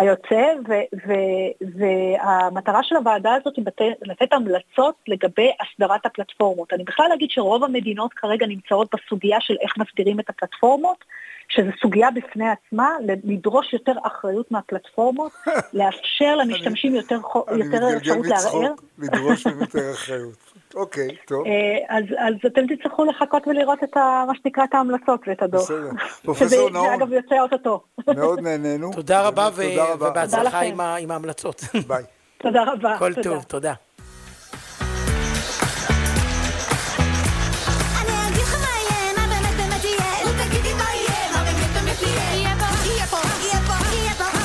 היוצא, 0.00 0.52
ו- 0.68 0.96
ו- 1.06 1.78
והמטרה 1.78 2.82
של 2.82 2.96
הוועדה 2.96 3.34
הזאת 3.34 3.56
היא 3.56 3.64
לתת 4.02 4.32
המלצות 4.32 4.94
לגבי 5.08 5.50
הסדרת 5.60 6.06
הפלטפורמות. 6.06 6.72
אני 6.72 6.84
בכלל 6.84 7.10
אגיד 7.14 7.30
שרוב 7.30 7.64
המדינות 7.64 8.12
כרגע 8.12 8.46
נמצאות 8.46 8.94
בסוגיה 8.94 9.38
של 9.40 9.54
איך 9.60 9.72
מסדירים 9.78 10.20
את 10.20 10.30
הפלטפורמות, 10.30 11.04
שזו 11.48 11.70
סוגיה 11.82 12.10
בפני 12.10 12.48
עצמה, 12.48 12.88
לדרוש 13.24 13.72
יותר 13.72 13.92
אחריות 14.02 14.50
מהפלטפורמות, 14.50 15.32
לאפשר 15.78 16.36
למשתמשים 16.36 16.94
יותר, 16.94 17.20
חו- 17.22 17.44
אני 17.48 17.64
יותר 17.64 17.76
מתגלגל 17.76 17.96
אפשרות 17.96 18.26
לערער. 18.26 18.72
מצחוק, 18.72 18.84
לדרוש 18.98 19.46
יותר 19.60 19.92
אחריות. 19.92 20.59
אוקיי, 20.74 21.08
טוב. 21.26 21.46
אה, 21.46 21.96
אז, 21.96 22.04
אז 22.18 22.34
אתם 22.46 22.74
תצטרכו 22.74 23.04
לחכות 23.04 23.46
ולראות 23.46 23.84
את 23.84 23.96
ה, 23.96 24.24
מה 24.26 24.32
שנקרא 24.42 24.64
את 24.64 24.74
ההמלצות 24.74 25.20
ואת 25.26 25.42
הדוח. 25.42 25.62
בסדר. 25.62 25.90
פרופסור 26.24 26.70
נאון, 26.70 26.88
זה 26.88 26.94
אגב 26.94 27.12
יוצא 27.12 27.40
אוטוטו. 27.40 27.80
מאוד 28.16 28.40
נהנינו. 28.40 28.90
תודה 28.94 29.22
רבה, 29.22 29.48
ו- 29.52 29.56
באמת, 29.56 29.70
תודה 29.70 29.84
רבה. 29.84 29.94
תודה 29.96 30.10
ובהצלחה. 30.10 30.60
עם 30.96 31.10
ההמלצות. 31.10 31.60
ביי. 31.88 32.04
תודה 32.38 32.62
רבה. 32.62 32.98
כל. 32.98 33.12
טוב, 33.22 33.42
תודה. 33.42 33.70
אני. 33.70 33.76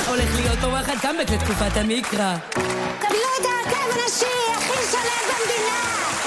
הולך 0.08 0.40
להיות 0.40 0.58
פה 0.58 0.66
קאמבק 1.02 1.30
לתקופת 1.30 1.76
המקרא. 1.76 2.34
את 3.40 3.44
ההרכב 3.44 3.90
הנשי 3.92 4.06
הכי 4.06 4.18
שולט 4.18 4.35
במדינה. 5.28 5.80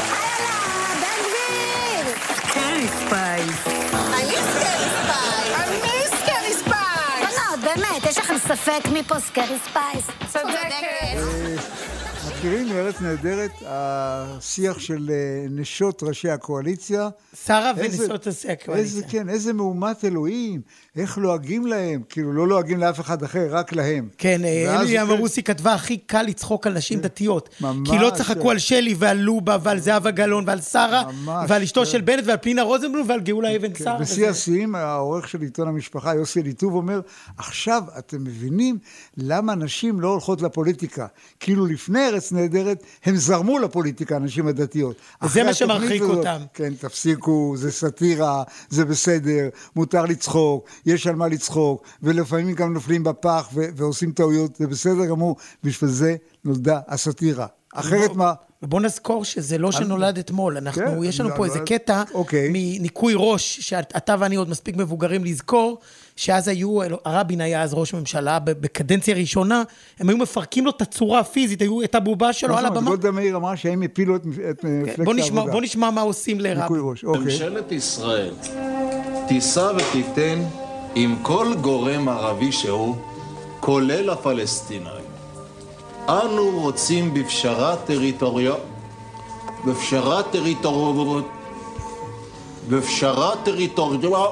יאללה, 0.09 0.57
בן 1.01 1.19
גביר. 1.25 2.15
קרי 2.53 2.87
ספייס. 2.87 3.67
אני 4.13 4.35
סקרי 4.35 4.89
ספיי. 4.89 5.55
אני 5.55 6.07
סקרי 6.07 6.53
ספיי. 6.53 7.21
בנות, 7.21 7.59
באמת, 7.63 8.05
יש 8.05 8.17
ספק 8.47 8.81
מפה 8.93 9.19
סקרי 9.19 9.57
ספייס. 9.65 10.07
צודקת. 10.33 11.98
מכירים 12.39 12.69
מארץ 12.69 13.01
נהדרת, 13.01 13.51
השיח 13.65 14.79
של 14.79 15.09
אה, 15.13 15.15
נשות 15.49 16.03
ראשי 16.03 16.29
הקואליציה. 16.29 17.09
שרה 17.45 17.71
ונשות 17.77 18.27
ראשי 18.27 18.49
הקואליציה. 18.51 18.85
איזה, 18.97 19.01
כן, 19.09 19.29
איזה 19.29 19.53
מהומת 19.53 20.05
אלוהים, 20.05 20.61
איך 20.95 21.17
לועגים 21.17 21.67
להם, 21.67 22.01
כאילו 22.09 22.33
לא 22.33 22.47
לועגים 22.47 22.77
לאף 22.79 22.99
אחד 22.99 23.23
אחר, 23.23 23.47
רק 23.51 23.73
להם. 23.73 24.09
כן, 24.17 24.41
אה, 24.45 24.63
ואז 24.67 24.81
אמילי 24.81 24.99
הוא- 24.99 25.11
אמרוסי 25.13 25.43
כתבה, 25.43 25.73
הכי 25.73 25.97
קל 25.97 26.21
לצחוק 26.21 26.67
על 26.67 26.73
נשים 26.73 26.99
דתיות. 26.99 27.49
ממש. 27.61 27.89
כי 27.89 27.97
לא 27.99 28.09
צחקו 28.17 28.51
על 28.51 28.59
שלי 28.59 28.95
ועל 28.97 29.17
לובה 29.17 29.57
ועל 29.63 29.79
זהבה 29.79 30.11
גלאון 30.11 30.43
ועל 30.47 30.61
שרה, 30.61 31.03
ועל 31.47 31.63
אשתו 31.63 31.81
כן. 31.81 31.85
של 31.85 32.01
בנט 32.01 32.23
ועל 32.27 32.37
פנינה 32.41 32.61
רוזנבלום 32.61 33.09
ועל 33.09 33.19
גאולה 33.21 33.55
אבן 33.55 33.73
כן, 33.73 33.83
סער. 33.83 33.97
בשיא 33.99 34.29
השיאים, 34.29 34.75
העורך 34.75 35.27
של 35.29 35.41
עיתון 35.41 35.67
המשפחה, 35.67 36.15
יוסי 36.15 36.41
אליטוב, 36.41 36.73
אומר, 36.73 37.01
עכשיו 37.37 37.83
אתם 37.97 38.23
מבינים 38.23 38.77
למה 39.17 39.55
נשים 39.55 39.99
לא 40.01 40.07
הולכות 40.07 40.41
לפוליטיקה. 40.41 41.07
כאילו 41.39 41.65
לפני 41.65 42.07
ארץ 42.07 42.28
נהדרת, 42.31 42.83
הם 43.05 43.15
זרמו 43.15 43.59
לפוליטיקה, 43.59 44.15
הנשים 44.15 44.47
הדתיות. 44.47 44.95
אחרי 45.19 45.43
מה 45.43 45.53
שמרחיק 45.53 46.01
הזאת, 46.01 46.17
אותם. 46.17 46.41
כן, 46.53 46.73
תפסיקו, 46.73 47.53
זה 47.57 47.71
סאטירה, 47.71 48.43
זה 48.69 48.85
בסדר, 48.85 49.49
מותר 49.75 50.05
לצחוק, 50.05 50.69
יש 50.85 51.07
על 51.07 51.15
מה 51.15 51.27
לצחוק, 51.27 51.83
ולפעמים 52.03 52.55
גם 52.55 52.73
נופלים 52.73 53.03
בפח 53.03 53.49
ו- 53.53 53.65
ועושים 53.75 54.11
טעויות, 54.11 54.55
זה 54.55 54.67
בסדר 54.67 55.05
גמור. 55.05 55.35
בשביל 55.63 55.89
זה 55.89 56.15
נולדה 56.45 56.79
הסאטירה. 56.87 57.47
אחרת 57.73 58.15
מה? 58.15 58.33
ובוא 58.63 58.81
נזכור 58.81 59.25
שזה 59.25 59.57
לא 59.57 59.71
שנולד 59.71 60.17
אתמול, 60.17 60.57
אנחנו, 60.57 60.81
כן, 60.81 61.03
יש 61.03 61.19
לנו 61.19 61.29
לא, 61.29 61.35
פה 61.35 61.45
לא, 61.45 61.51
איזה 61.53 61.59
קטע 61.65 62.03
אוקיי. 62.13 62.49
מניקוי 62.53 63.13
ראש, 63.17 63.59
שאתה 63.59 64.15
ואני 64.19 64.35
עוד 64.35 64.49
מספיק 64.49 64.77
מבוגרים 64.77 65.25
לזכור, 65.25 65.77
שאז 66.15 66.47
היו, 66.47 66.79
רבין 67.05 67.41
היה 67.41 67.63
אז 67.63 67.73
ראש 67.73 67.93
ממשלה, 67.93 68.39
בקדנציה 68.39 69.15
ראשונה, 69.15 69.63
הם 69.99 70.09
היו 70.09 70.17
מפרקים 70.17 70.65
לו 70.65 70.71
את 70.71 70.81
הצורה 70.81 71.19
הפיזית, 71.19 71.61
היו 71.61 71.83
את 71.83 71.95
הבובה 71.95 72.33
שלו 72.33 72.57
על 72.57 72.63
זאת 72.63 72.69
אומרת? 72.69 72.77
הבמה. 72.77 72.89
גולדה 72.89 73.11
מאיר 73.11 73.35
אמרה 73.35 73.57
שהם 73.57 73.81
הפילו 73.81 74.15
את 74.15 74.21
את 74.49 74.61
כן, 74.61 74.81
מפלגת 74.81 75.05
בוא 75.05 75.13
העבודה. 75.23 75.51
בוא 75.51 75.61
נשמע 75.61 75.91
מה 75.91 76.01
עושים 76.01 76.39
לרבין. 76.39 76.61
ניקוי 76.61 76.79
ראש, 76.81 77.03
אוקיי. 77.03 77.23
ממשלת 77.23 77.71
ישראל 77.71 78.33
תישא 79.27 79.71
ותיתן 79.75 80.43
עם 80.95 81.15
כל 81.21 81.53
גורם 81.61 82.09
ערבי 82.09 82.51
שהוא, 82.51 82.95
כולל 83.59 84.09
הפלסטינאים. 84.09 84.98
אנו 86.09 86.59
רוצים 86.61 87.13
בפשרה 87.13 87.75
טריטוריאל... 87.75 88.53
בפשרה 89.65 90.23
טריטוריאל... 90.23 91.23
בפשרה 92.69 93.35
טריטוריאל... 93.43 94.29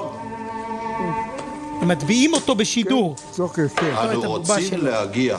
הם 1.80 1.88
מטביעים 1.88 2.34
אותו 2.34 2.54
בשידור. 2.54 3.14
צוחק, 3.30 3.60
כן. 3.76 3.94
אנו 3.96 4.24
הבובה 4.24 4.54
רוצים. 4.54 4.80
להגיע. 4.80 5.36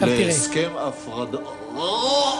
להסכם 0.00 0.70
הפרדה... 0.76 1.38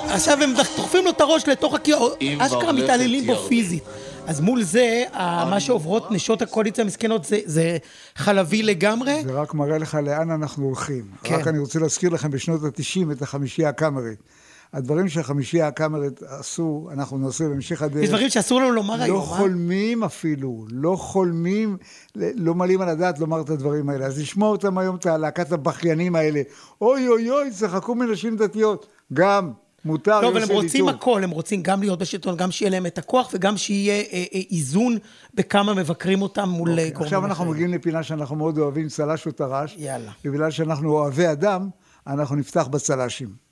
עכשיו 0.09 0.43
הם 0.43 0.55
דוחפים 0.55 1.05
לו 1.05 1.11
את 1.11 1.21
הראש 1.21 1.49
לתוך 1.49 1.75
הקיר, 1.75 1.99
אשכרה 2.39 2.73
מתעללים 2.73 3.27
בו. 3.27 3.37
פיזית. 3.37 3.85
אז 4.29 4.41
מול 4.41 4.63
זה, 4.63 5.03
מה 5.51 5.61
שעוברות 5.61 6.11
נשות 6.11 6.43
הקואליציה 6.43 6.85
המסכנות 6.85 7.25
זה- 7.25 7.39
זה 7.45 7.77
חלבי 8.17 8.63
לגמרי. 8.63 9.23
זה 9.25 9.33
רק 9.33 9.55
מראה 9.55 9.79
לך 9.79 9.95
לאן 10.05 10.31
אנחנו 10.31 10.65
הולכים. 10.65 11.05
כן. 11.23 11.35
רק 11.35 11.47
אני 11.47 11.59
רוצה 11.59 11.79
להזכיר 11.79 12.11
לכם 12.11 12.31
בשנות 12.31 12.61
ה-90 12.65 13.13
את 13.13 13.23
החמישייה 13.23 13.69
הקאמרית. 13.69 14.19
הדברים 14.73 15.09
שהחמישייה 15.09 15.67
הקאמרית 15.69 16.23
עשו, 16.23 16.89
אנחנו 16.93 17.19
נעשה 17.19 17.49
בהמשך 17.49 17.83
הדרך. 17.83 18.03
יש 18.05 18.09
דברים 18.09 18.29
שאסור 18.31 18.61
לנו 18.61 18.71
לומר 18.73 18.97
לא 18.97 19.03
היום, 19.03 19.21
אה? 19.21 19.25
חולמים 19.27 20.05
אפילו, 20.05 20.67
לא 20.71 20.97
חולמים, 20.97 21.77
לא 22.17 22.55
מעלים 22.55 22.81
על 22.81 22.89
הדעת 22.89 23.19
לומר 23.19 23.41
את 23.41 23.51
הדברים 23.51 23.89
האלה. 23.89 24.07
אז 24.07 24.19
לשמוע 24.19 24.49
אותם 24.49 24.79
היום, 24.79 24.97
את 24.97 25.07
להקת 25.07 25.53
הבכיינים 25.53 26.17
האלה, 26.17 26.43
אוי 26.81 27.09
אוי 27.09 27.31
אוי, 27.31 27.51
צחקו 27.51 27.95
מנשים 27.95 28.37
דתיות. 28.37 28.87
גם, 29.13 29.53
מותר, 29.85 30.21
לא, 30.21 30.29
אבל 30.29 30.43
הם 30.43 30.49
רוצים 30.49 30.87
ליטוב. 30.87 31.01
הכל, 31.01 31.25
הם 31.25 31.31
רוצים 31.31 31.63
גם 31.63 31.81
להיות 31.81 31.99
בשלטון, 31.99 32.37
גם 32.37 32.51
שיהיה 32.51 32.71
להם 32.71 32.87
את 32.87 32.99
הכוח 32.99 33.31
וגם 33.35 33.57
שיהיה 33.57 33.95
אה, 33.95 34.25
אה, 34.35 34.41
איזון 34.51 34.97
בכמה 35.35 35.75
מבקרים 35.75 36.23
אותם 36.23 36.49
מול 36.49 36.69
אה, 36.69 36.75
גורמים 36.75 36.93
אוקיי, 36.95 37.05
עכשיו 37.05 37.25
אנחנו. 37.27 37.45
מגיעים 37.45 37.73
לפינה 37.75 38.03
שאנחנו 38.03 38.37
מאוד 38.37 38.59
אוהבים, 38.59 38.89
צל"ש 38.89 39.27
או 39.27 39.33
טר"ש. 39.33 39.75
יאללה. 39.79 40.11
ובגלל 40.25 40.51
שאנחנו 40.51 40.93
אוהבי 40.93 41.33
אדם, 41.33 41.69
אנחנו 42.07 42.37
נפתח 42.37 42.67
בצל"שים. 42.71 43.49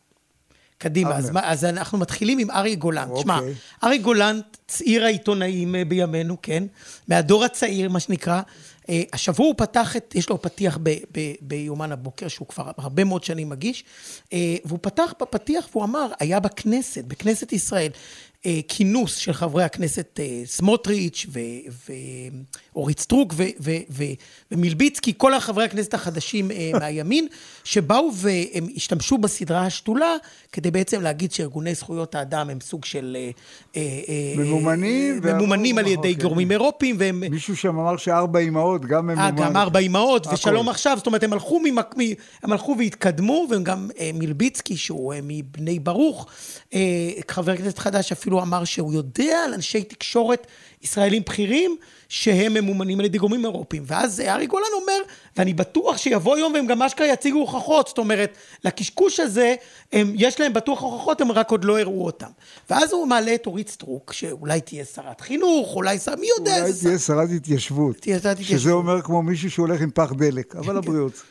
קדימה, 0.79 1.11
אז, 1.17 1.25
אבנר. 1.25 1.35
מה- 1.41 1.51
אז 1.51 1.65
אנחנו 1.65 1.99
מתחילים 1.99 2.39
עם 2.39 2.51
אריה 2.51 2.75
גולן. 2.75 3.09
תשמע, 3.17 3.39
אוקיי. 3.39 3.55
אריה 3.85 3.99
גולן, 3.99 4.41
צעיר 4.69 5.05
העיתונאים 5.05 5.75
בימינו, 5.89 6.37
כן? 6.43 6.65
מהדור 7.09 7.45
הצעיר, 7.45 7.91
מה 7.91 8.01
שנקרא. 8.01 8.41
אה, 8.89 9.03
השבוע 9.13 9.47
הוא 9.47 9.55
פתח 9.59 9.97
את, 9.97 10.15
יש 10.15 10.29
לו 10.29 10.43
פתיח 10.43 10.79
ב, 10.83 10.91
ב, 11.13 11.33
ביומן 11.41 11.93
הבוקר, 11.93 12.29
שהוא 12.29 12.49
כבר 12.49 12.71
הרבה 12.77 13.05
מאוד 13.05 13.25
שנים 13.25 13.49
מגיש, 13.49 13.85
אה, 14.33 14.57
והוא 14.65 14.79
פתח 14.83 15.15
בפתיח 15.21 15.69
והוא 15.73 15.85
אמר, 15.85 16.13
היה 16.21 16.41
בכנסת, 16.41 17.05
בכנסת 17.05 17.53
ישראל, 17.53 17.91
כינוס 18.69 19.17
של 19.17 19.33
חברי 19.33 19.65
הכנסת 19.65 20.21
אה, 20.23 20.43
סמוטריץ' 20.45 21.27
ואורית 22.75 23.01
סטרוק 23.01 23.35
ו- 23.37 23.43
ו- 23.61 23.71
ו- 23.91 24.05
ומלביצקי, 24.51 25.13
כל 25.17 25.35
החברי 25.35 25.65
הכנסת 25.65 25.95
החדשים 25.95 26.51
אה, 26.51 26.71
מהימין, 26.81 27.27
שבאו 27.65 28.11
והם 28.15 28.67
השתמשו 28.77 29.19
בסדרה 29.19 29.67
השתולה, 29.67 30.15
כדי 30.53 30.71
בעצם 30.71 31.03
להגיד 31.03 31.33
שארגוני 31.33 31.75
זכויות 31.75 32.15
האדם 32.15 32.51
הם 32.51 32.61
סוג 32.61 32.85
של... 32.85 33.17
אה, 33.19 33.31
אה, 33.77 33.83
אה, 34.09 34.45
ממומנים, 34.45 35.21
אה, 35.25 35.33
ממומנים 35.33 35.79
על 35.79 35.87
ידי 35.87 35.97
אוקיי. 35.97 36.15
גורמים 36.15 36.53
אירופיים, 36.53 36.97
והם... 36.99 37.23
מישהו 37.31 37.57
שם 37.57 37.79
אמר 37.79 37.97
שארבע 37.97 38.39
אמהות, 38.39 38.85
גם 38.85 39.07
ממומן. 39.07 39.23
אה, 39.23 39.31
גם 39.31 39.57
ארבע 39.57 39.81
אמהות, 39.81 40.27
הכל. 40.27 40.35
ושלום 40.35 40.69
עכשיו, 40.69 40.97
זאת 40.97 41.07
אומרת, 41.07 41.23
הם 41.23 41.33
הלכו, 41.33 41.61
ממק... 41.65 41.95
מ... 41.99 42.01
הם 42.43 42.53
הלכו 42.53 42.77
והתקדמו, 42.79 43.47
והם 43.51 43.65
גם 43.65 43.89
אה, 43.99 44.11
מלביצקי, 44.15 44.77
שהוא 44.77 45.15
אה, 45.15 45.19
מבני 45.23 45.79
ברוך, 45.79 46.27
אה, 46.75 46.81
חבר 47.29 47.57
כנסת 47.57 47.79
חדש 47.79 48.13
אפילו 48.13 48.36
אמר 48.43 48.65
שהוא 48.65 48.93
יודע 48.93 49.39
על 49.45 49.55
אנשי 49.55 49.85
תקשורת 49.85 50.47
ישראלים 50.83 51.23
בכירים, 51.27 51.77
שהם 52.09 52.55
ממומנים 52.55 53.01
על 53.01 53.07
ידי 53.07 53.19
גורמים 53.19 53.45
אירופיים. 53.45 53.83
ואז 53.87 54.21
ארי 54.21 54.47
גולן 54.47 54.67
אומר, 54.83 54.99
ואני 55.37 55.55
בטוח 55.55 55.97
שיבוא 55.97 56.39
יום 56.39 56.53
והם 56.53 56.67
גם 56.67 56.83
אשכרה 56.83 57.07
יציגו 57.07 57.39
הוכחות, 57.39 57.89
זאת 57.89 57.99
אומרת, 57.99 58.37
לקשקוש 58.65 59.21
הזה, 59.21 59.55
הם, 59.93 60.13
יש 60.17 60.41
להם 60.41 60.53
בטוח 60.53 60.81
הוכחות, 60.83 61.21
הם 61.21 61.33
רק 61.33 61.51
עוד 61.51 61.65
לא 61.65 61.81
הראו 61.81 62.05
אותם. 62.05 62.31
ואז 62.71 62.93
הוא 62.93 63.07
מעלה 63.07 63.35
את 63.35 63.47
אורית 63.47 63.69
סטרוק, 63.69 64.13
שאולי 64.13 64.61
תהיה 64.61 64.85
שרת 64.85 65.21
חינוך, 65.21 65.75
אולי 65.77 65.99
שר... 65.99 66.17
מי 66.21 66.27
יודע 66.39 66.61
אולי. 66.61 66.73
תהיה 66.83 66.99
שרת 66.99 67.29
התיישבות. 67.37 67.97
תהיה 67.97 68.19
שרת 68.21 68.37
שזה 68.37 68.45
התיישבות. 68.45 68.73
אומר 68.73 69.03
כמו 69.03 69.23
מישהו 69.23 69.51
שהולך 69.51 69.81
עם 69.81 69.91
פח 69.91 70.13
דלק, 70.13 70.57
אבל 70.57 70.77
הבריאות. 70.77 71.23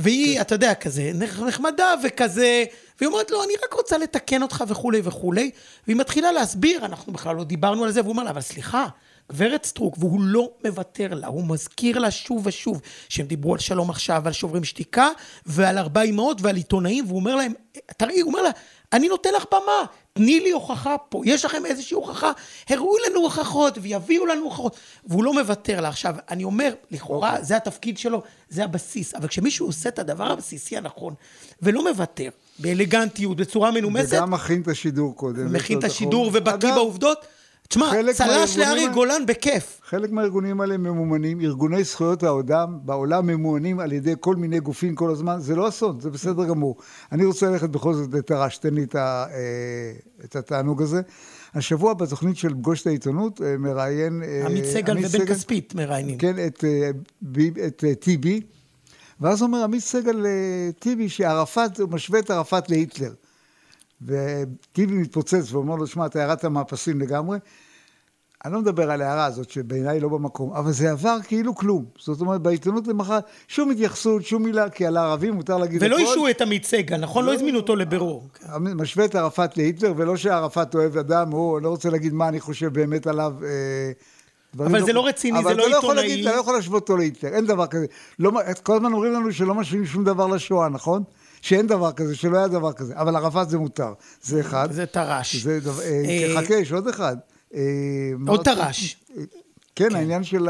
והיא, 0.00 0.40
אתה 0.40 0.54
יודע, 0.54 0.74
כזה 0.74 1.10
נח- 1.14 1.40
נחמדה 1.40 1.94
וכזה, 2.04 2.64
והיא 3.00 3.08
אומרת 3.08 3.30
לו, 3.30 3.44
אני 3.44 3.52
רק 3.64 3.72
רוצה 3.74 3.98
לתקן 3.98 4.42
אותך 4.42 4.64
וכולי 4.68 5.00
וכולי, 5.04 5.50
והיא 5.86 5.96
מתחילה 5.96 6.32
להסביר, 6.32 6.84
אנחנו 6.84 7.12
בכלל 7.12 7.36
לא 7.36 7.44
דיברנו 7.44 7.84
על 7.84 7.90
זה, 7.90 8.00
והוא 8.00 8.12
אומר 8.12 8.22
לה, 8.22 8.30
אבל 8.30 8.40
סליחה, 8.40 8.86
גברת 9.32 9.64
סטרוק, 9.66 9.96
והוא 9.98 10.20
לא 10.22 10.50
מוותר 10.66 11.14
לה, 11.14 11.26
הוא 11.26 11.44
מזכיר 11.48 11.98
לה 11.98 12.10
שוב 12.10 12.46
ושוב, 12.46 12.80
שהם 13.08 13.26
דיברו 13.26 13.52
על 13.52 13.58
שלום 13.58 13.90
עכשיו, 13.90 14.22
על 14.26 14.32
שוברים 14.32 14.64
שתיקה, 14.64 15.08
ועל 15.46 15.78
ארבע 15.78 16.02
אמהות 16.02 16.42
ועל 16.42 16.56
עיתונאים, 16.56 17.04
והוא 17.06 17.18
אומר 17.18 17.36
להם, 17.36 17.52
תראי, 17.96 18.20
הוא 18.20 18.30
אומר 18.32 18.42
לה, 18.42 18.50
אני 18.92 19.08
נותן 19.08 19.30
לך 19.36 19.44
במה, 19.52 19.84
תני 20.12 20.40
לי 20.40 20.50
הוכחה 20.50 20.96
פה, 21.08 21.22
יש 21.24 21.44
לכם 21.44 21.66
איזושהי 21.66 21.94
הוכחה, 21.94 22.32
הראו 22.68 22.92
לנו 23.06 23.20
הוכחות 23.20 23.78
ויביאו 23.80 24.26
לנו 24.26 24.44
הוכחות, 24.44 24.76
והוא 25.06 25.24
לא 25.24 25.34
מוותר 25.34 25.80
לה. 25.80 25.88
עכשיו, 25.88 26.14
אני 26.30 26.44
אומר, 26.44 26.72
לכאורה, 26.90 27.30
אוקיי. 27.30 27.44
זה 27.44 27.56
התפקיד 27.56 27.98
שלו, 27.98 28.22
זה 28.48 28.64
הבסיס, 28.64 29.14
אבל 29.14 29.28
כשמישהו 29.28 29.66
עושה 29.66 29.88
את 29.88 29.98
הדבר 29.98 30.32
הבסיסי 30.32 30.76
הנכון, 30.76 31.14
ולא 31.62 31.90
מוותר, 31.90 32.28
באלגנטיות, 32.58 33.36
בצורה 33.36 33.70
מנומסת, 33.70 34.12
וגם 34.12 34.30
מכין 34.30 34.62
את 34.62 34.68
השידור 34.68 35.16
קודם. 35.16 35.52
מכין 35.52 35.78
את 35.78 35.84
לו 35.84 35.90
השידור. 35.90 36.30
ובקיא 36.34 36.74
בעובדות, 36.74 37.26
תשמע, 37.70 37.92
צל"ש 38.12 38.56
לארי 38.56 38.88
גולן 38.88 39.26
בכיף. 39.26 39.80
חלק 39.84 40.10
מהארגונים 40.10 40.60
האלה 40.60 40.76
ממומנים, 40.76 41.40
ארגוני 41.40 41.84
זכויות 41.84 42.22
האדם 42.22 42.78
בעולם 42.82 43.26
ממומנים 43.26 43.80
על 43.80 43.92
ידי 43.92 44.14
כל 44.20 44.36
מיני 44.36 44.60
גופים 44.60 44.94
כל 44.94 45.10
הזמן, 45.10 45.40
זה 45.40 45.56
לא 45.56 45.68
אסון, 45.68 46.00
זה 46.00 46.10
בסדר 46.10 46.44
גמור. 46.44 46.76
אני 47.12 47.24
רוצה 47.24 47.50
ללכת 47.50 47.70
בכל 47.70 47.94
זאת 47.94 48.14
לתר"ש, 48.14 48.58
תן 48.58 48.74
לי 48.74 48.82
את, 48.82 48.96
אה, 48.96 49.02
את 50.24 50.36
התענוג 50.36 50.82
הזה. 50.82 51.00
השבוע 51.54 51.94
בתוכנית 51.94 52.36
של 52.36 52.54
פגוש 52.54 52.82
את 52.82 52.86
העיתונות 52.86 53.42
אה, 53.42 53.56
מראיין... 53.58 54.22
אה, 54.22 54.46
עמית 54.46 54.64
סגל 54.64 54.96
ובן 54.98 55.26
כספית 55.26 55.74
מראיינים. 55.74 56.18
כן, 56.18 56.34
את, 56.46 56.64
את 57.66 57.84
טיבי, 58.00 58.40
ואז 59.20 59.42
אומר 59.42 59.64
עמית 59.64 59.82
סגל 59.82 60.22
לטיבי 60.22 61.08
שערפאת, 61.08 61.80
הוא 61.80 61.90
משווה 61.90 62.18
את 62.18 62.30
ערפאת 62.30 62.70
להיטלר. 62.70 63.12
וטיבי 64.02 64.94
מתפוצץ 64.94 65.52
ואומר 65.52 65.76
לו, 65.76 65.86
שמע, 65.86 66.06
אתה 66.06 66.20
ירדת 66.20 66.44
מהפסים 66.44 67.00
לגמרי. 67.00 67.38
אני 68.44 68.52
לא 68.52 68.60
מדבר 68.60 68.90
על 68.90 69.02
ההערה 69.02 69.24
הזאת, 69.24 69.50
שבעיניי 69.50 70.00
לא 70.00 70.08
במקום, 70.08 70.52
אבל 70.52 70.72
זה 70.72 70.90
עבר 70.90 71.16
כאילו 71.24 71.54
כלום. 71.54 71.84
זאת 71.98 72.20
אומרת, 72.20 72.40
בעיתונות 72.40 72.86
למחר, 72.86 73.18
שום 73.48 73.70
התייחסות, 73.70 74.24
שום 74.24 74.42
מילה, 74.42 74.70
כי 74.70 74.86
על 74.86 74.96
הערבים 74.96 75.34
מותר 75.34 75.56
להגיד 75.56 75.82
ולא 75.82 75.96
הכל. 75.96 76.06
אישרו 76.06 76.28
את 76.28 76.40
עמית 76.40 76.64
סגל, 76.64 76.96
נכון? 76.96 77.24
לא 77.24 77.34
הזמינו 77.34 77.58
אותו 77.58 77.76
לבירור. 77.76 78.28
משווה 78.58 79.04
את 79.04 79.14
ערפאת 79.14 79.56
להיטלר, 79.56 79.92
ולא 79.96 80.16
שערפאת 80.16 80.74
אוהב 80.74 80.96
אדם, 80.96 81.26
אני 81.26 81.64
לא 81.64 81.68
רוצה 81.68 81.90
להגיד 81.90 82.12
מה 82.12 82.28
אני 82.28 82.40
חושב 82.40 82.72
באמת 82.72 83.06
עליו. 83.06 83.34
אה, 83.44 83.92
אבל 84.58 84.84
זה 84.84 84.92
לא 84.92 85.06
רציני, 85.06 85.38
זה 85.38 85.44
לא 85.44 85.50
אבל 85.50 85.70
לא 85.70 85.76
עיתונאי. 85.76 86.08
להגיד, 86.08 86.26
אתה 86.26 86.36
לא 86.36 86.40
יכול 86.40 86.54
להשוות 86.54 86.82
אותו 86.82 86.96
להיטלר, 86.96 87.30
אין 87.30 87.46
דבר 87.46 87.66
כזה. 87.66 87.86
לא, 88.18 88.32
כל 88.62 88.76
הזמן 88.76 88.92
אומרים 88.92 89.12
לנו 89.12 89.32
שלא 89.32 89.54
משווים 89.54 89.86
שום 89.86 90.04
דבר 90.04 90.26
לשואה, 90.26 90.68
נכון? 90.68 91.02
שאין 91.42 91.66
דבר 91.66 91.92
כזה, 91.92 92.16
שלא 92.16 92.38
היה 92.38 92.48
דבר 92.48 92.72
כזה. 92.72 92.96
אבל 92.96 93.16
ערפאת 93.16 93.50
זה 93.50 93.58
מותר, 93.58 93.92
זה 94.22 94.40
אחד. 94.40 94.72
זה 94.72 94.86
טרש. 94.86 95.36
זה 95.36 95.60
דבר, 95.60 95.82
אה, 95.82 96.02
אה, 96.08 96.42
חכה, 96.42 96.54
יש 96.54 96.72
עוד 96.72 96.88
אחד. 96.88 97.16
אה, 97.54 97.60
עוד? 98.26 98.44
טרש. 98.44 99.04
כן, 99.76 99.94
העניין 99.94 100.24
של 100.24 100.48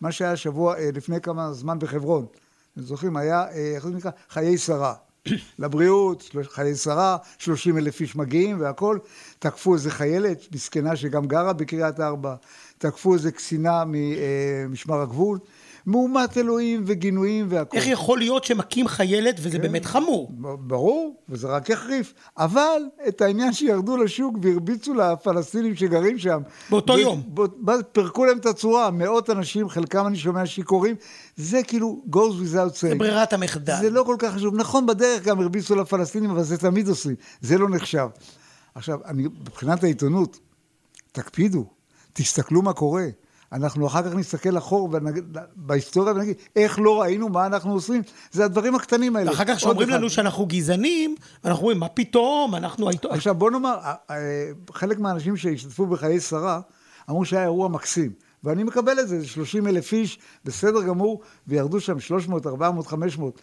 מה 0.00 0.12
שהיה 0.12 0.32
השבוע, 0.32 0.74
לפני 0.94 1.20
כמה 1.20 1.52
זמן 1.52 1.78
בחברון. 1.78 2.26
אתם 2.72 2.82
זוכרים, 2.82 3.16
היה, 3.16 3.48
איך 3.74 3.86
זה 3.86 3.90
נקרא? 3.90 4.10
חיי 4.30 4.58
שרה. 4.58 4.94
לבריאות, 5.58 6.34
חיי 6.48 6.74
שרה, 6.74 7.16
30 7.38 7.78
אלף 7.78 8.00
איש 8.00 8.16
מגיעים 8.16 8.60
והכול. 8.60 8.98
תקפו 9.38 9.74
איזה 9.74 9.90
חיילת 9.90 10.46
מסכנה 10.54 10.96
שגם 10.96 11.26
גרה 11.26 11.52
בקריית 11.52 12.00
ארבע. 12.00 12.34
תקפו 12.78 13.14
איזה 13.14 13.32
קצינה 13.32 13.84
ממשמר 13.86 15.00
הגבול. 15.00 15.38
מהומת 15.86 16.38
אלוהים 16.38 16.82
וגינויים 16.86 17.46
והכול. 17.48 17.78
איך 17.78 17.88
יכול 17.88 18.18
להיות 18.18 18.44
שמכים 18.44 18.88
חיילת 18.88 19.34
וזה 19.38 19.56
כן. 19.56 19.62
באמת 19.62 19.84
חמור? 19.84 20.30
ברור, 20.60 21.16
וזה 21.28 21.48
רק 21.48 21.68
יחריף. 21.68 22.14
אבל 22.38 22.82
את 23.08 23.20
העניין 23.20 23.52
שירדו 23.52 23.96
לשוק 23.96 24.36
והרביצו 24.42 24.94
לפלסטינים 24.94 25.76
שגרים 25.76 26.18
שם. 26.18 26.40
באותו 26.70 26.92
ו- 26.92 26.98
יום. 26.98 27.22
ב- 27.34 27.82
פרקו 27.92 28.24
להם 28.24 28.38
את 28.38 28.46
הצורה, 28.46 28.90
מאות 28.90 29.30
אנשים, 29.30 29.68
חלקם 29.68 30.06
אני 30.06 30.18
שומע 30.18 30.46
שיכורים. 30.46 30.96
זה 31.36 31.62
כאילו 31.62 32.02
goes 32.12 32.16
without 32.16 32.74
saying. 32.74 32.88
זה 32.88 32.94
ברירת 32.94 33.32
המחדל. 33.32 33.76
זה 33.80 33.90
לא 33.90 34.02
כל 34.02 34.16
כך 34.18 34.34
חשוב. 34.34 34.54
נכון, 34.56 34.86
בדרך 34.86 35.22
גם 35.22 35.40
הרביצו 35.40 35.74
לפלסטינים, 35.76 36.30
אבל 36.30 36.42
זה 36.42 36.58
תמיד 36.58 36.88
עושים. 36.88 37.14
זה 37.40 37.58
לא 37.58 37.68
נחשב. 37.68 38.06
עכשיו, 38.74 38.98
אני, 39.04 39.22
מבחינת 39.22 39.84
העיתונות, 39.84 40.38
תקפידו, 41.12 41.64
תסתכלו 42.12 42.62
מה 42.62 42.72
קורה. 42.72 43.06
אנחנו 43.52 43.86
אחר 43.86 44.02
כך 44.02 44.14
נסתכל 44.14 44.58
אחור 44.58 44.88
ונגיד, 44.92 45.36
בהיסטוריה 45.56 46.14
ונגיד, 46.14 46.36
איך 46.56 46.78
לא 46.78 47.00
ראינו 47.02 47.28
מה 47.28 47.46
אנחנו 47.46 47.72
עושים? 47.72 48.02
זה 48.32 48.44
הדברים 48.44 48.74
הקטנים 48.74 49.16
האלה. 49.16 49.30
ואחר 49.30 49.44
כך 49.44 49.60
שאומרים. 49.60 49.88
לנו 49.88 50.10
שאנחנו 50.10 50.46
גזענים, 50.46 51.14
אנחנו 51.44 51.62
אומרים, 51.62 51.78
מה 51.78 51.88
פתאום, 51.88 52.54
אנחנו... 52.54 52.88
העיתון-" 52.88 53.12
עכשיו 53.12 53.34
בוא 53.34 53.50
נאמר, 53.50 53.78
חלק 54.70 54.98
מהאנשים 54.98 55.36
שהשתתפו 55.36 55.86
בחיי 55.86 56.20
שרה, 56.20 56.60
אמרו 57.10 57.24
שהיה 57.24 57.42
אירוע 57.42 57.68
מקסים. 57.68 58.12
ואני 58.44 58.64
מקבל 58.64 59.00
את 59.00 59.08
זה, 59.08 59.20
זה 59.20 59.26
30 59.26 59.66
אלף 59.66 59.92
איש, 59.92 60.18
בסדר 60.44 60.82
גמור, 60.82 61.20
וירדו 61.46 61.80
שם 61.80 62.00
300, 62.00 62.46
400, 62.46 62.86
500. 62.86 63.42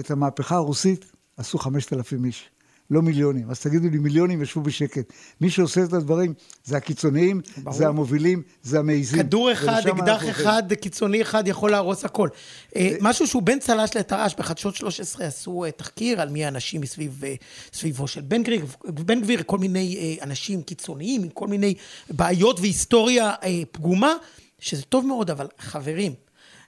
את 0.00 0.10
המהפכה 0.10 0.54
הרוסית 0.54 1.12
עשו 1.36 1.58
5,000 1.58 2.24
איש, 2.24 2.50
לא 2.90 3.02
מיליונים. 3.02 3.50
אז 3.50 3.60
תגידו 3.60 3.88
לי, 3.88 3.98
מיליונים 3.98 4.42
ישבו 4.42 4.60
בשקט. 4.60 5.12
מי 5.40 5.50
שעושה 5.50 5.84
את 5.84 5.92
הדברים 5.92 6.34
זה 6.64 6.76
הקיצוניים, 6.76 7.40
ברור. 7.56 7.76
זה 7.76 7.88
המובילים, 7.88 8.42
זה 8.62 8.78
המעיזים. 8.78 9.22
כדור 9.22 9.52
אחד, 9.52 9.82
אקדח. 9.88 10.28
אחד, 10.30 10.62
קיצוני 10.72 11.22
אחד 11.22 11.48
יכול 11.48 11.70
להרוס 11.70 12.04
הכל. 12.04 12.28
אה, 12.76 12.96
משהו 13.00 13.26
שהוא 13.26 13.42
בין 13.42 13.58
צל"ש 13.58 13.96
לטר"ש, 13.96 14.34
בחדשות 14.38 14.76
13 14.76 15.26
עשו 15.26 15.64
אה, 15.64 15.70
תחקיר 15.70 16.20
על 16.20 16.28
מי 16.28 16.44
האנשים 16.44 16.80
מסביב, 16.80 17.24
אה, 17.24 17.34
סביבו 17.72 18.08
של 18.08 18.20
בן 18.20 18.42
גביר, 18.42 18.66
בן 18.84 19.20
גביר, 19.20 19.42
כל 19.46 19.58
מיני 19.58 19.96
אה, 19.96 20.24
אנשים 20.24 20.62
קיצוניים, 20.62 21.22
עם 21.22 21.28
כל 21.28 21.48
מיני 21.48 21.74
בעיות 22.10 22.60
והיסטוריה 22.60 23.34
אה, 23.42 23.62
פגומה, 23.72 24.12
שזה 24.58 24.82
טוב 24.82 25.06
מאוד, 25.06 25.30
אבל 25.30 25.46
חברים, 25.58 26.14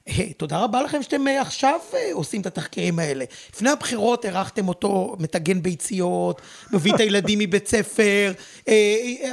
אה, 0.09 0.33
תודה 0.37 0.59
רבה 0.59 0.83
לכם 0.83 1.03
שאתם 1.03 1.29
אה, 1.29 1.41
עכשיו 1.41 1.79
אה, 1.95 2.11
עושים 2.13 2.41
את 2.41 2.47
התחקירים 2.47 2.99
האלה. 2.99 3.25
לפני 3.55 3.71
הבחירות 3.71 4.25
אירחתם 4.25 4.69
אותו 4.69 5.17
מטגן 5.19 5.63
ביציות, 5.63 6.41
מביא 6.73 6.95
את 6.95 7.01
הילדים 7.01 7.39
מבית 7.39 7.69
ספר, 7.69 8.33
אה, 8.69 8.75